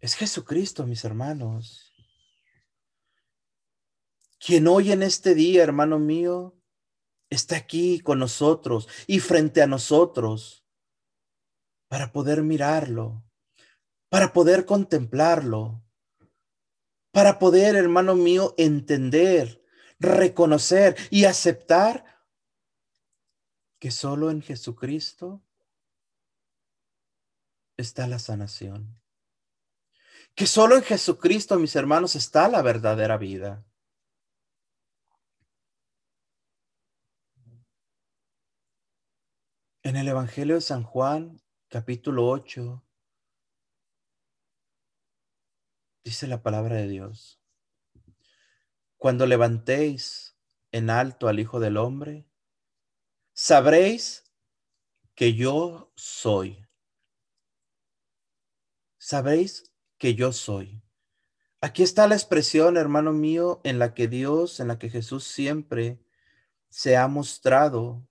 Es 0.01 0.14
Jesucristo, 0.14 0.87
mis 0.87 1.05
hermanos 1.05 1.88
quien 4.38 4.68
hoy 4.68 4.92
en 4.92 5.03
este 5.03 5.35
día, 5.35 5.62
hermano 5.62 5.99
mío, 5.99 6.57
está 7.29 7.57
aquí 7.57 8.01
con 8.01 8.18
nosotros 8.18 8.88
y 9.07 9.21
frente 9.21 9.62
a 9.62 9.66
nosotros 9.66 10.64
para 11.88 12.12
poder 12.12 12.42
mirarlo, 12.42 13.25
para 14.09 14.33
poder 14.33 14.64
contemplarlo, 14.64 15.85
para 17.11 17.38
poder, 17.38 17.75
hermano 17.77 18.14
mío, 18.14 18.55
entender, 18.57 19.62
reconocer 19.98 20.96
y 21.11 21.24
aceptar 21.24 22.04
que 23.78 23.90
solo 23.90 24.30
en 24.30 24.42
Jesucristo 24.42 25.42
está 27.76 28.06
la 28.06 28.18
sanación. 28.18 29.00
Que 30.34 30.46
solo 30.46 30.76
en 30.76 30.82
Jesucristo, 30.82 31.58
mis 31.58 31.74
hermanos, 31.76 32.14
está 32.16 32.48
la 32.48 32.62
verdadera 32.62 33.16
vida. 33.16 33.64
En 39.82 39.96
el 39.96 40.08
Evangelio 40.08 40.56
de 40.56 40.61
San 40.61 40.82
Juan, 40.82 41.40
capítulo 41.68 42.28
8, 42.28 42.84
dice 46.04 46.26
la 46.26 46.42
palabra 46.42 46.76
de 46.76 46.88
Dios. 46.88 47.38
Cuando 48.98 49.26
levantéis 49.26 50.37
en 50.72 50.90
alto 50.90 51.28
al 51.28 51.38
Hijo 51.38 51.61
del 51.61 51.76
Hombre, 51.76 52.28
sabréis 53.32 54.24
que 55.14 55.34
yo 55.34 55.92
soy. 55.94 56.66
Sabréis 58.98 59.72
que 59.98 60.16
yo 60.16 60.32
soy. 60.32 60.82
Aquí 61.61 61.84
está 61.84 62.08
la 62.08 62.16
expresión, 62.16 62.76
hermano 62.76 63.12
mío, 63.12 63.61
en 63.62 63.78
la 63.78 63.94
que 63.94 64.08
Dios, 64.08 64.58
en 64.58 64.68
la 64.68 64.78
que 64.80 64.90
Jesús 64.90 65.24
siempre 65.24 66.00
se 66.68 66.96
ha 66.96 67.06
mostrado 67.06 68.04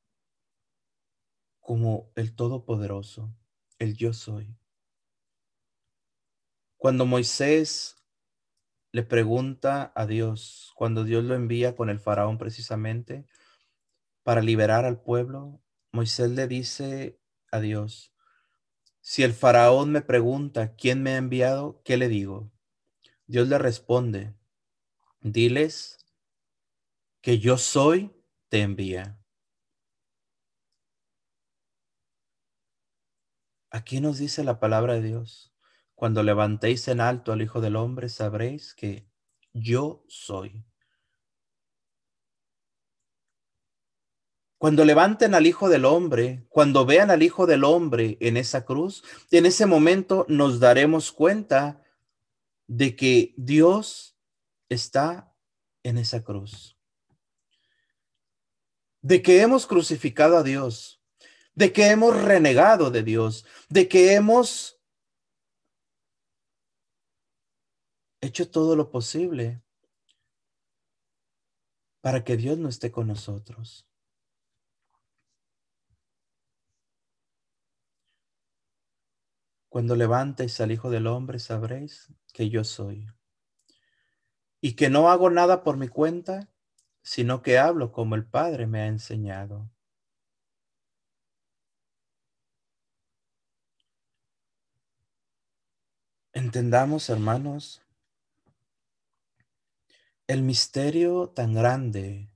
como 1.60 2.12
el 2.16 2.34
Todopoderoso, 2.34 3.36
el 3.78 3.98
yo 3.98 4.14
soy. 4.14 4.58
Cuando 6.78 7.06
Moisés 7.06 7.97
le 8.92 9.04
pregunta 9.04 9.92
a 9.96 10.06
Dios, 10.06 10.72
cuando 10.76 11.04
Dios 11.04 11.24
lo 11.24 11.36
envía 11.36 11.76
con 11.76 11.90
el 11.90 12.00
faraón 12.00 12.38
precisamente 12.38 13.26
para 14.24 14.42
liberar 14.42 14.86
al 14.86 15.02
pueblo, 15.02 15.62
Moisés 15.92 16.32
le 16.32 16.48
dice 16.48 17.20
a 17.52 17.60
Dios, 17.60 18.14
si 19.02 19.24
el 19.24 19.34
faraón 19.34 19.92
me 19.92 20.02
pregunta 20.02 20.76
quién 20.76 21.02
me 21.02 21.12
ha 21.12 21.18
enviado, 21.18 21.82
¿qué 21.86 21.98
le 21.98 22.08
digo? 22.08 22.52
Dios 23.26 23.48
le 23.48 23.58
responde, 23.58 24.34
diles 25.22 25.98
que 27.22 27.40
yo 27.40 27.58
soy, 27.58 28.14
te 28.50 28.62
envía. 28.62 29.20
Aquí 33.70 34.00
nos 34.00 34.18
dice 34.18 34.44
la 34.44 34.60
palabra 34.60 34.94
de 34.94 35.02
Dios. 35.02 35.57
Cuando 35.98 36.22
levantéis 36.22 36.88
en 36.90 37.02
alto 37.02 37.32
al 37.32 37.42
Hijo 37.42 37.60
del 37.60 37.76
Hombre, 37.76 38.08
sabréis 38.08 38.76
que 38.76 39.10
yo 39.52 40.06
soy. 40.08 40.64
Cuando 44.60 44.86
levanten 44.86 45.34
al 45.34 45.48
Hijo 45.48 45.70
del 45.70 45.86
Hombre, 45.86 46.46
cuando 46.50 46.86
vean 46.86 47.10
al 47.10 47.24
Hijo 47.24 47.48
del 47.48 47.64
Hombre 47.64 48.20
en 48.22 48.38
esa 48.38 48.64
cruz, 48.64 49.04
en 49.32 49.48
ese 49.48 49.66
momento 49.66 50.28
nos 50.30 50.60
daremos 50.60 51.12
cuenta 51.12 51.84
de 52.68 52.96
que 52.96 53.34
Dios 53.36 54.20
está 54.70 55.34
en 55.82 55.98
esa 55.98 56.24
cruz. 56.24 56.78
De 59.02 59.24
que 59.24 59.42
hemos 59.42 59.66
crucificado 59.66 60.38
a 60.38 60.44
Dios 60.44 60.98
de 61.56 61.74
que 61.74 61.88
hemos 61.88 62.16
renegado 62.16 62.92
de 62.92 63.02
Dios, 63.02 63.44
de 63.68 63.88
que 63.88 64.14
hemos 64.14 64.77
hecho 68.22 68.50
todo 68.50 68.76
lo 68.76 68.90
posible 68.90 69.62
para 72.02 72.24
que 72.24 72.38
Dios 72.38 72.58
no 72.58 72.70
esté 72.70 72.92
con 72.92 73.08
nosotros. 73.08 73.88
Cuando 79.70 79.96
levantéis 79.96 80.60
al 80.62 80.72
Hijo 80.72 80.90
del 80.90 81.08
Hombre, 81.08 81.40
sabréis 81.40 82.08
que 82.34 82.50
yo 82.50 82.64
soy. 82.64 83.08
Y 84.62 84.76
que 84.76 84.90
no 84.90 85.10
hago 85.10 85.30
nada 85.30 85.64
por 85.64 85.78
mi 85.78 85.88
cuenta, 85.88 86.50
sino 87.04 87.42
que 87.42 87.60
hablo 87.60 87.92
como 87.92 88.16
el 88.16 88.26
Padre 88.26 88.66
me 88.66 88.82
ha 88.82 88.88
enseñado. 88.88 89.70
Entendamos, 96.34 97.10
hermanos, 97.10 97.87
el 100.28 100.42
misterio 100.42 101.30
tan 101.30 101.54
grande 101.54 102.30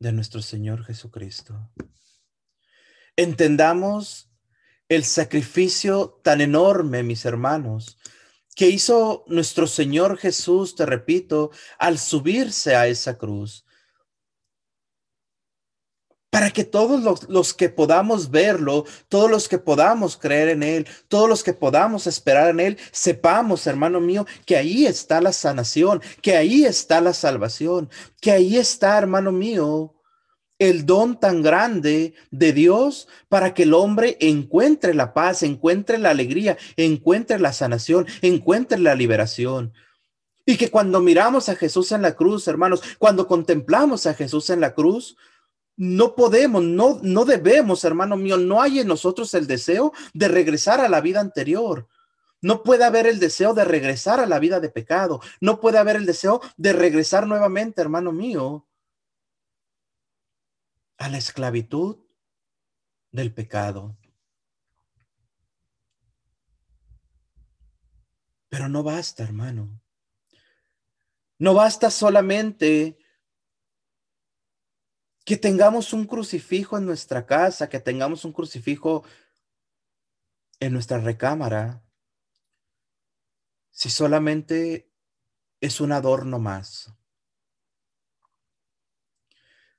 de 0.00 0.12
nuestro 0.12 0.42
Señor 0.42 0.84
Jesucristo. 0.84 1.70
Entendamos 3.14 4.30
el 4.88 5.04
sacrificio 5.04 6.20
tan 6.24 6.40
enorme, 6.40 7.04
mis 7.04 7.24
hermanos, 7.24 7.98
que 8.56 8.68
hizo 8.68 9.24
nuestro 9.28 9.68
Señor 9.68 10.18
Jesús, 10.18 10.74
te 10.74 10.84
repito, 10.86 11.52
al 11.78 11.98
subirse 11.98 12.74
a 12.74 12.88
esa 12.88 13.16
cruz 13.16 13.64
para 16.30 16.50
que 16.50 16.64
todos 16.64 17.26
los, 17.28 17.54
que 17.54 17.68
podamos 17.68 18.30
verlo, 18.30 18.84
todos 19.08 19.28
los 19.28 19.48
que 19.48 19.58
podamos 19.58 20.16
creer 20.16 20.48
en 20.48 20.62
Él, 20.62 20.86
todos 21.08 21.28
los 21.28 21.42
que 21.42 21.52
podamos 21.52 22.06
esperar 22.06 22.50
en 22.50 22.60
Él, 22.60 22.78
sepamos, 22.92 23.66
hermano 23.66 24.00
mío, 24.00 24.26
que 24.46 24.56
ahí 24.56 24.86
está 24.86 25.20
la 25.20 25.32
sanación, 25.32 26.00
que 26.22 26.36
ahí 26.36 26.64
está 26.64 27.00
la 27.00 27.12
salvación, 27.12 27.90
que 28.20 28.30
ahí 28.30 28.56
está, 28.56 28.96
hermano 28.96 29.32
mío, 29.32 29.94
el 30.60 30.86
don 30.86 31.18
tan 31.18 31.42
grande 31.42 32.14
de 32.30 32.52
Dios 32.52 33.08
para 33.28 33.52
que 33.52 33.64
el 33.64 33.74
hombre 33.74 34.16
encuentre 34.20 34.94
la 34.94 35.12
paz, 35.14 35.42
encuentre 35.42 35.98
la 35.98 36.10
alegría, 36.10 36.56
encuentre 36.76 37.40
la 37.40 37.52
sanación, 37.52 38.06
encuentre 38.22 38.78
la 38.78 38.94
liberación. 38.94 39.72
Y 40.46 40.56
que 40.56 40.70
cuando 40.70 41.00
miramos 41.00 41.48
a 41.48 41.56
Jesús 41.56 41.92
en 41.92 42.02
la 42.02 42.14
cruz, 42.14 42.46
hermanos, 42.46 42.82
cuando 42.98 43.26
contemplamos 43.26 44.06
a 44.06 44.14
Jesús 44.14 44.50
en 44.50 44.60
la 44.60 44.74
cruz, 44.74 45.16
no 45.80 46.14
podemos, 46.14 46.62
no, 46.62 47.00
no 47.02 47.24
debemos, 47.24 47.84
hermano 47.84 48.14
mío, 48.14 48.36
no 48.36 48.60
hay 48.60 48.80
en 48.80 48.86
nosotros 48.86 49.32
el 49.32 49.46
deseo 49.46 49.94
de 50.12 50.28
regresar 50.28 50.78
a 50.78 50.90
la 50.90 51.00
vida 51.00 51.20
anterior. 51.20 51.88
No 52.42 52.62
puede 52.62 52.84
haber 52.84 53.06
el 53.06 53.18
deseo 53.18 53.54
de 53.54 53.64
regresar 53.64 54.20
a 54.20 54.26
la 54.26 54.38
vida 54.38 54.60
de 54.60 54.68
pecado. 54.68 55.22
No 55.40 55.58
puede 55.58 55.78
haber 55.78 55.96
el 55.96 56.04
deseo 56.04 56.42
de 56.58 56.74
regresar 56.74 57.26
nuevamente, 57.26 57.80
hermano 57.80 58.12
mío, 58.12 58.68
a 60.98 61.08
la 61.08 61.16
esclavitud 61.16 61.96
del 63.10 63.32
pecado. 63.32 63.96
Pero 68.50 68.68
no 68.68 68.82
basta, 68.82 69.22
hermano. 69.22 69.80
No 71.38 71.54
basta 71.54 71.90
solamente 71.90 72.98
que 75.24 75.36
tengamos 75.36 75.92
un 75.92 76.06
crucifijo 76.06 76.78
en 76.78 76.86
nuestra 76.86 77.26
casa, 77.26 77.68
que 77.68 77.80
tengamos 77.80 78.24
un 78.24 78.32
crucifijo 78.32 79.04
en 80.58 80.72
nuestra 80.72 80.98
recámara, 80.98 81.82
si 83.70 83.90
solamente 83.90 84.90
es 85.60 85.80
un 85.80 85.92
adorno 85.92 86.38
más. 86.38 86.92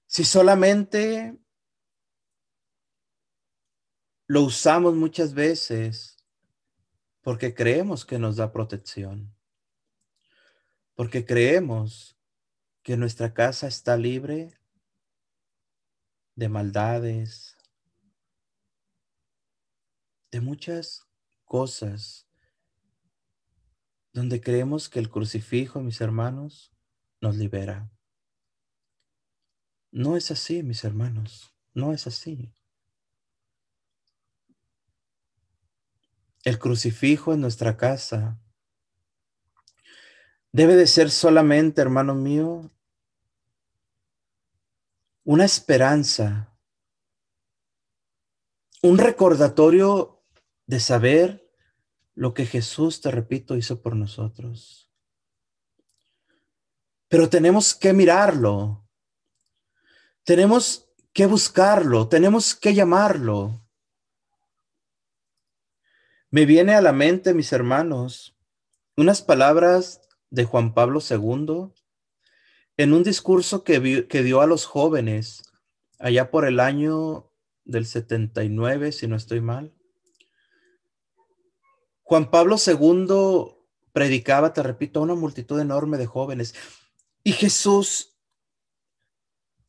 Si 0.08 0.23
solamente 0.23 1.38
lo 4.27 4.41
usamos 4.43 4.95
muchas 4.95 5.34
veces 5.34 6.17
porque 7.21 7.54
creemos 7.54 8.06
que 8.06 8.17
nos 8.19 8.36
da 8.36 8.51
protección, 8.51 9.36
porque 10.95 11.25
creemos 11.25 12.17
que 12.82 12.97
nuestra 12.97 13.34
casa 13.34 13.67
está 13.67 13.95
libre 13.95 14.61
de 16.41 16.49
maldades, 16.49 17.56
de 20.32 20.41
muchas 20.41 21.08
cosas 21.45 22.27
donde 24.12 24.41
creemos 24.41 24.89
que 24.89 24.97
el 24.97 25.12
crucifijo, 25.12 25.82
mis 25.82 26.01
hermanos, 26.01 26.73
nos 27.21 27.38
libera. 27.38 27.91
No 29.91 30.17
es 30.17 30.32
así, 30.32 30.63
mis 30.63 30.84
hermanos, 30.84 31.54
no 31.75 31.93
es 31.93 32.08
así. 32.08 32.51
El 36.43 36.58
crucifijo 36.58 37.36
en 37.36 37.41
nuestra 37.41 37.77
casa 37.77 38.41
debe 40.51 40.75
de 40.75 40.88
ser 40.88 41.12
solamente, 41.12 41.82
hermano 41.82 42.15
mío, 42.15 42.71
una 45.23 45.45
esperanza, 45.45 46.57
un 48.81 48.97
recordatorio 48.97 50.23
de 50.65 50.79
saber 50.79 51.51
lo 52.15 52.34
que 52.34 52.45
Jesús, 52.45 53.01
te 53.01 53.12
repito, 53.12 53.55
hizo 53.55 53.81
por 53.81 53.95
nosotros. 53.95 54.91
Pero 57.07 57.29
tenemos 57.29 57.75
que 57.75 57.93
mirarlo, 57.93 58.88
tenemos 60.23 60.89
que 61.13 61.25
buscarlo, 61.25 62.07
tenemos 62.07 62.55
que 62.55 62.73
llamarlo. 62.73 63.65
Me 66.29 66.45
viene 66.45 66.73
a 66.73 66.81
la 66.81 66.93
mente, 66.93 67.34
mis 67.34 67.51
hermanos, 67.51 68.38
unas 68.95 69.21
palabras 69.21 70.01
de 70.29 70.45
Juan 70.45 70.73
Pablo 70.73 70.99
II 71.07 71.73
en 72.77 72.93
un 72.93 73.03
discurso 73.03 73.63
que, 73.63 73.79
dio 73.79 74.41
a 74.41 74.47
los 74.47 74.65
jóvenes 74.65 75.43
allá 75.99 76.31
por 76.31 76.45
el 76.45 76.60
año 76.60 77.31
del 77.63 77.86
79, 77.86 78.91
si 78.91 79.07
no 79.07 79.15
estoy 79.15 79.41
mal. 79.41 79.73
Juan 82.01 82.31
Pablo 82.31 82.57
II 82.65 83.55
predicaba, 83.93 84.53
te 84.53 84.63
repito, 84.63 84.99
a 84.99 85.03
una 85.03 85.15
multitud 85.15 85.60
enorme 85.60 85.97
de 85.97 86.07
jóvenes. 86.07 86.55
Y 87.23 87.34
Jesús, 87.34 88.17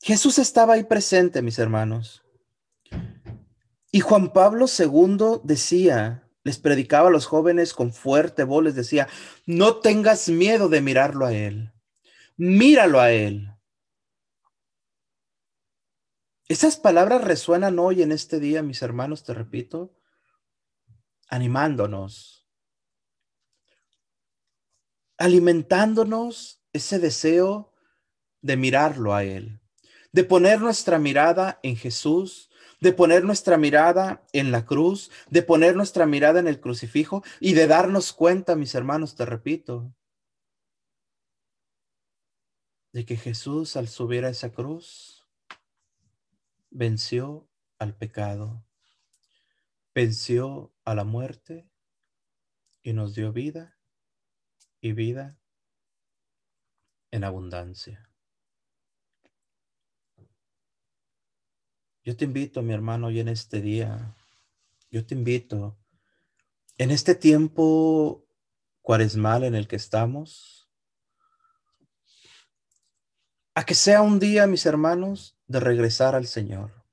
Jesús 0.01 0.39
estaba 0.39 0.75
ahí 0.75 0.85
presente, 0.85 1.43
mis 1.43 1.59
hermanos. 1.59 2.23
Y 3.91 4.01
Juan 4.01 4.33
Pablo 4.33 4.67
II 4.67 5.41
decía, 5.45 6.29
les 6.45 6.59
predicaba 6.59 7.09
a 7.09 7.13
los 7.13 7.27
jóvenes 7.27 7.75
con 7.75 7.93
fuerte 7.93 8.45
voz, 8.45 8.65
les 8.65 8.75
decía, 8.75 9.07
no 9.45 9.77
tengas 9.77 10.29
miedo 10.29 10.69
de 10.69 10.81
mirarlo 10.81 11.27
a 11.27 11.35
él 11.35 11.72
míralo 12.43 12.99
a 12.99 13.13
Él. 13.13 13.55
Esas 16.49 16.77
palabras 16.77 17.23
resuenan 17.23 17.79
hoy 17.79 18.03
en 18.03 18.11
este 18.11 18.41
día, 18.41 18.63
mis 18.63 18.83
hermanos, 18.83 19.23
te 19.23 19.33
repito, 19.33 19.95
animándonos, 21.29 22.49
alimentándonos 25.19 26.65
ese 26.73 26.99
deseo 26.99 27.73
de 28.41 28.57
mirarlo 28.57 29.15
a 29.15 29.23
Él, 29.23 29.61
de 30.11 30.25
poner 30.25 30.61
nuestra 30.61 30.99
mirada 30.99 31.61
en 31.63 31.77
Jesús, 31.77 32.51
de 32.81 32.93
poner 32.93 33.23
nuestra 33.23 33.57
mirada 33.57 34.27
en 34.33 34.51
la 34.51 34.67
cruz, 34.67 35.13
de 35.31 35.43
poner 35.43 35.77
nuestra 35.77 36.07
mirada 36.07 36.41
en 36.41 36.49
el 36.49 36.61
crucifijo 36.61 37.23
y 37.39 37.53
de 37.53 37.69
darnos 37.69 38.13
cuenta, 38.13 38.57
mis 38.57 38.75
hermanos, 38.75 39.15
te 39.15 39.25
repito, 39.27 39.95
de 42.93 43.05
que 43.07 43.17
Jesús 43.17 43.77
al 43.77 43.89
subir 43.89 44.25
a 44.25 44.29
esa 44.29 44.53
cruz 44.53 45.27
venció 46.71 47.49
al 47.79 47.97
pecado, 47.97 48.65
venció 49.95 50.73
a 50.85 50.95
la 50.95 51.05
muerte 51.05 51.69
y 52.83 52.93
nos 52.93 53.15
dio 53.15 53.33
vida 53.33 53.79
y 54.81 54.93
vida 54.93 55.39
en 57.11 57.25
abundancia. 57.25 58.09
Yo 62.05 62.17
te 62.17 62.25
invito, 62.25 62.63
mi 62.63 62.73
hermano, 62.73 63.07
hoy 63.07 63.21
en 63.21 63.29
este 63.29 63.61
día, 63.61 64.17
yo 64.91 65.07
te 65.07 65.15
invito, 65.15 65.79
en 66.77 66.91
este 66.91 67.15
tiempo 67.15 68.27
cuaresmal 68.81 69.45
en 69.45 69.55
el 69.55 69.69
que 69.69 69.77
estamos, 69.77 70.62
a 73.55 73.65
que 73.65 73.75
sea 73.75 74.03
un 74.03 74.19
día, 74.19 74.47
mis 74.47 74.65
hermanos, 74.67 75.39
de 75.47 75.61
regresar 75.61 76.15
al 76.15 76.27
Señor. 76.27 76.85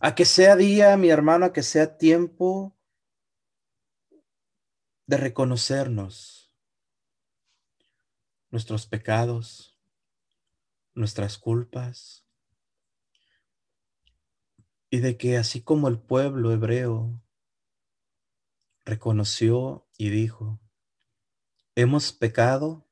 A 0.00 0.14
que 0.14 0.24
sea 0.24 0.56
día, 0.56 0.96
mi 0.96 1.10
hermano, 1.10 1.46
a 1.46 1.52
que 1.52 1.62
sea 1.62 1.98
tiempo 1.98 2.76
de 5.06 5.16
reconocernos 5.18 6.52
nuestros 8.50 8.86
pecados, 8.86 9.78
nuestras 10.94 11.38
culpas, 11.38 12.24
y 14.88 15.00
de 15.00 15.16
que 15.18 15.36
así 15.36 15.60
como 15.60 15.88
el 15.88 15.98
pueblo 15.98 16.52
hebreo 16.52 17.20
reconoció 18.84 19.88
y 19.98 20.10
dijo, 20.10 20.60
hemos 21.74 22.12
pecado 22.12 22.86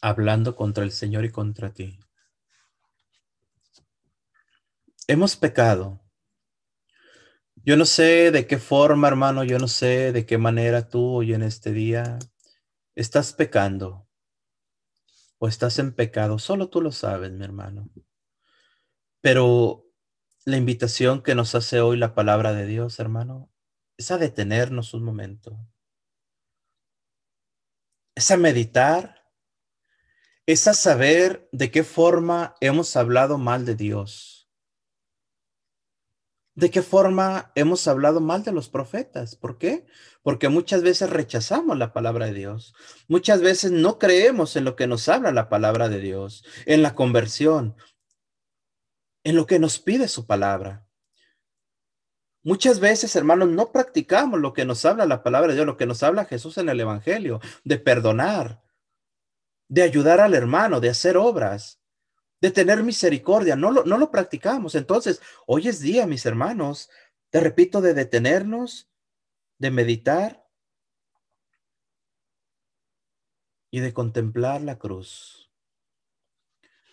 hablando 0.00 0.56
contra 0.56 0.84
el 0.84 0.92
Señor 0.92 1.24
y 1.24 1.30
contra 1.30 1.72
ti. 1.72 1.98
Hemos 5.06 5.36
pecado. 5.36 6.00
Yo 7.56 7.76
no 7.76 7.84
sé 7.84 8.30
de 8.30 8.46
qué 8.46 8.58
forma, 8.58 9.08
hermano, 9.08 9.44
yo 9.44 9.58
no 9.58 9.68
sé 9.68 10.12
de 10.12 10.26
qué 10.26 10.38
manera 10.38 10.88
tú 10.88 11.04
hoy 11.16 11.34
en 11.34 11.42
este 11.42 11.72
día 11.72 12.18
estás 12.94 13.32
pecando 13.32 14.08
o 15.38 15.48
estás 15.48 15.78
en 15.78 15.94
pecado, 15.94 16.38
solo 16.38 16.68
tú 16.68 16.80
lo 16.80 16.92
sabes, 16.92 17.32
mi 17.32 17.44
hermano. 17.44 17.88
Pero 19.20 19.84
la 20.44 20.56
invitación 20.56 21.22
que 21.22 21.34
nos 21.34 21.54
hace 21.54 21.80
hoy 21.80 21.96
la 21.96 22.14
palabra 22.14 22.52
de 22.52 22.66
Dios, 22.66 22.98
hermano, 23.00 23.50
es 23.96 24.10
a 24.10 24.18
detenernos 24.18 24.94
un 24.94 25.04
momento. 25.04 25.58
Es 28.14 28.30
a 28.30 28.36
meditar. 28.36 29.17
Es 30.48 30.66
a 30.66 30.72
saber 30.72 31.46
de 31.52 31.70
qué 31.70 31.84
forma 31.84 32.54
hemos 32.62 32.96
hablado 32.96 33.36
mal 33.36 33.66
de 33.66 33.74
Dios 33.74 34.38
¿De 36.58 36.72
qué 36.72 36.82
forma 36.82 37.52
hemos 37.54 37.86
hablado 37.86 38.20
mal 38.20 38.42
de 38.42 38.50
los 38.50 38.68
profetas? 38.68 39.36
¿Por 39.36 39.58
qué? 39.58 39.86
Porque 40.22 40.48
muchas 40.48 40.82
veces 40.82 41.08
rechazamos 41.08 41.78
la 41.78 41.92
palabra 41.92 42.26
de 42.26 42.32
Dios. 42.32 42.74
Muchas 43.06 43.42
veces 43.42 43.70
no 43.70 44.00
creemos 44.00 44.56
en 44.56 44.64
lo 44.64 44.74
que 44.74 44.88
nos 44.88 45.08
habla 45.08 45.30
la 45.30 45.48
palabra 45.48 45.88
de 45.88 46.00
Dios, 46.00 46.44
en 46.66 46.82
la 46.82 46.96
conversión, 46.96 47.76
en 49.22 49.36
lo 49.36 49.46
que 49.46 49.60
nos 49.60 49.78
pide 49.78 50.08
su 50.08 50.26
palabra. 50.26 50.88
Muchas 52.42 52.80
veces, 52.80 53.14
hermanos, 53.14 53.50
no 53.50 53.70
practicamos 53.70 54.40
lo 54.40 54.52
que 54.52 54.64
nos 54.64 54.84
habla 54.84 55.06
la 55.06 55.22
palabra 55.22 55.50
de 55.50 55.54
Dios, 55.54 55.66
lo 55.66 55.76
que 55.76 55.86
nos 55.86 56.02
habla 56.02 56.24
Jesús 56.24 56.58
en 56.58 56.70
el 56.70 56.80
Evangelio, 56.80 57.40
de 57.62 57.78
perdonar, 57.78 58.67
de 59.68 59.82
ayudar 59.82 60.20
al 60.20 60.34
hermano, 60.34 60.80
de 60.80 60.90
hacer 60.90 61.16
obras 61.16 61.78
de 62.40 62.50
tener 62.50 62.82
misericordia. 62.82 63.56
No 63.56 63.70
lo, 63.70 63.84
no 63.84 63.98
lo 63.98 64.10
practicamos. 64.10 64.74
Entonces, 64.74 65.20
hoy 65.46 65.68
es 65.68 65.80
día, 65.80 66.06
mis 66.06 66.24
hermanos, 66.26 66.90
te 67.30 67.40
repito, 67.40 67.80
de 67.80 67.94
detenernos, 67.94 68.90
de 69.58 69.70
meditar 69.70 70.46
y 73.70 73.80
de 73.80 73.92
contemplar 73.92 74.62
la 74.62 74.78
cruz, 74.78 75.50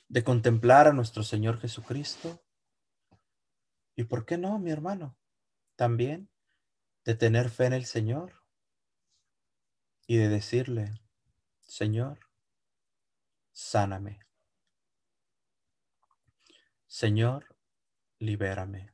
de 0.08 0.24
contemplar 0.24 0.88
a 0.88 0.94
nuestro 0.94 1.24
Señor 1.24 1.60
Jesucristo. 1.60 2.44
¿Y 3.96 4.04
por 4.06 4.26
qué 4.26 4.38
no, 4.38 4.60
mi 4.60 4.72
hermano? 4.72 5.18
También 5.76 6.30
de 7.06 7.16
tener 7.16 7.50
fe 7.50 7.66
en 7.66 7.74
el 7.74 7.86
Señor 7.86 8.44
y 10.08 10.18
de 10.18 10.28
decirle, 10.28 10.92
Señor, 11.62 12.25
sáname. 13.56 14.20
Señor, 16.88 17.56
libérame. 18.20 18.94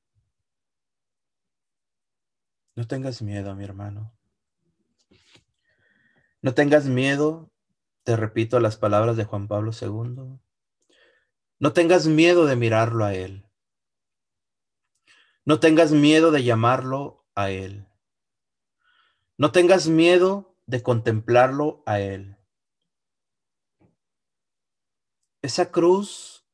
No 2.76 2.88
tengas 2.88 3.22
miedo, 3.22 3.56
mi 3.56 3.64
hermano. 3.64 4.14
No 6.42 6.54
tengas 6.54 6.86
miedo, 6.86 7.52
te 8.04 8.16
repito 8.16 8.60
las 8.60 8.78
palabras 8.78 9.18
de 9.18 9.26
Juan 9.26 9.48
Pablo 9.48 9.72
II. 9.80 10.40
No 11.60 11.74
tengas 11.74 12.06
miedo 12.08 12.46
de 12.46 12.56
mirarlo 12.56 13.04
a 13.06 13.14
Él. 13.16 13.46
No 15.44 15.60
tengas 15.60 15.92
miedo 15.92 16.32
de 16.32 16.44
llamarlo 16.44 17.26
a 17.34 17.50
Él. 17.50 17.88
No 19.38 19.52
tengas 19.52 19.88
miedo 19.88 20.56
de 20.68 20.84
contemplarlo 20.84 21.82
a 21.88 22.00
Él. 22.00 22.38
Esa 25.44 25.72
cruz 25.72 26.46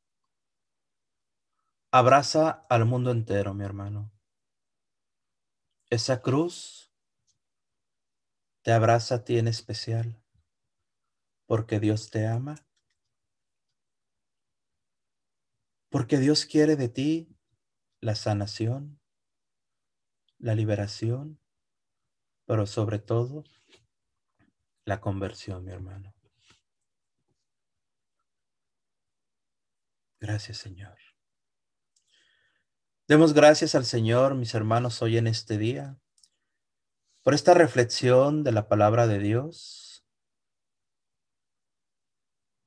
abraza 1.92 2.66
al 2.70 2.86
mundo 2.86 3.12
entero, 3.12 3.54
mi 3.54 3.66
hermano. 3.66 4.14
Esa 5.90 6.22
cruz 6.22 6.94
te 8.62 8.72
abraza 8.72 9.16
a 9.16 9.24
ti 9.26 9.40
en 9.40 9.50
especial, 9.50 10.24
porque 11.48 11.82
Dios 11.82 12.12
te 12.12 12.28
ama, 12.28 12.56
porque 15.90 16.18
Dios 16.18 16.46
quiere 16.46 16.78
de 16.78 16.88
ti 16.88 17.38
la 18.00 18.16
sanación, 18.16 19.02
la 20.38 20.56
liberación, 20.56 21.42
pero 22.46 22.66
sobre 22.66 23.00
todo 23.00 23.44
la 24.86 25.02
conversión, 25.02 25.66
mi 25.66 25.72
hermano. 25.72 26.17
Gracias, 30.20 30.58
Señor. 30.58 30.98
Demos 33.08 33.34
gracias 33.34 33.76
al 33.76 33.86
Señor, 33.86 34.34
mis 34.34 34.56
hermanos, 34.56 35.02
hoy 35.02 35.18
en 35.18 35.28
este 35.28 35.58
día, 35.58 36.00
por 37.24 37.36
esta 37.36 37.54
reflexión 37.54 38.44
de 38.44 38.52
la 38.52 38.68
palabra 38.68 39.06
de 39.06 39.20
Dios, 39.20 40.06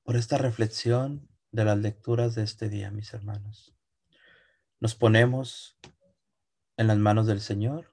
por 0.05 0.17
esta 0.17 0.39
reflexión 0.39 1.29
de 1.51 1.65
las 1.65 1.79
lecturas 1.79 2.37
de 2.37 2.45
este 2.45 2.69
día, 2.69 2.91
mis 2.91 3.13
hermanos. 3.13 3.75
Nos 4.79 4.95
ponemos 4.95 5.77
en 6.77 6.87
las 6.87 6.99
manos 6.99 7.27
del 7.27 7.41
Señor 7.41 7.93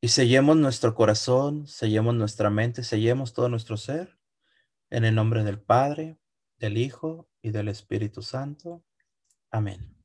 y 0.00 0.08
sellemos 0.08 0.56
nuestro 0.56 0.94
corazón, 0.94 1.66
sellemos 1.66 2.14
nuestra 2.14 2.48
mente, 2.48 2.82
sellemos 2.82 3.34
todo 3.34 3.48
nuestro 3.50 3.76
ser 3.76 4.18
en 4.88 5.04
el 5.04 5.14
nombre 5.14 5.44
del 5.44 5.60
Padre, 5.60 6.18
del 6.58 6.78
Hijo 6.78 7.28
y 7.46 7.52
del 7.52 7.68
Espíritu 7.68 8.22
Santo. 8.22 8.84
Amén. 9.52 9.96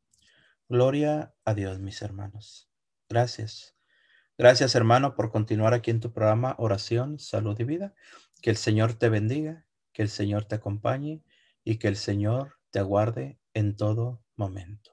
Gloria 0.69 1.33
a 1.43 1.55
Dios, 1.55 1.79
mis 1.79 2.03
hermanos. 2.03 2.69
Gracias. 3.09 3.75
Gracias, 4.37 4.75
hermano, 4.75 5.15
por 5.15 5.31
continuar 5.31 5.73
aquí 5.73 5.89
en 5.89 6.01
tu 6.01 6.13
programa 6.13 6.53
Oración, 6.59 7.17
Salud 7.17 7.59
y 7.59 7.63
Vida. 7.63 7.95
Que 8.43 8.51
el 8.51 8.57
Señor 8.57 8.93
te 8.93 9.09
bendiga, 9.09 9.65
que 9.91 10.03
el 10.03 10.09
Señor 10.09 10.45
te 10.45 10.53
acompañe 10.53 11.23
y 11.63 11.79
que 11.79 11.87
el 11.87 11.95
Señor 11.95 12.59
te 12.69 12.77
aguarde 12.77 13.39
en 13.55 13.75
todo 13.75 14.23
momento. 14.35 14.91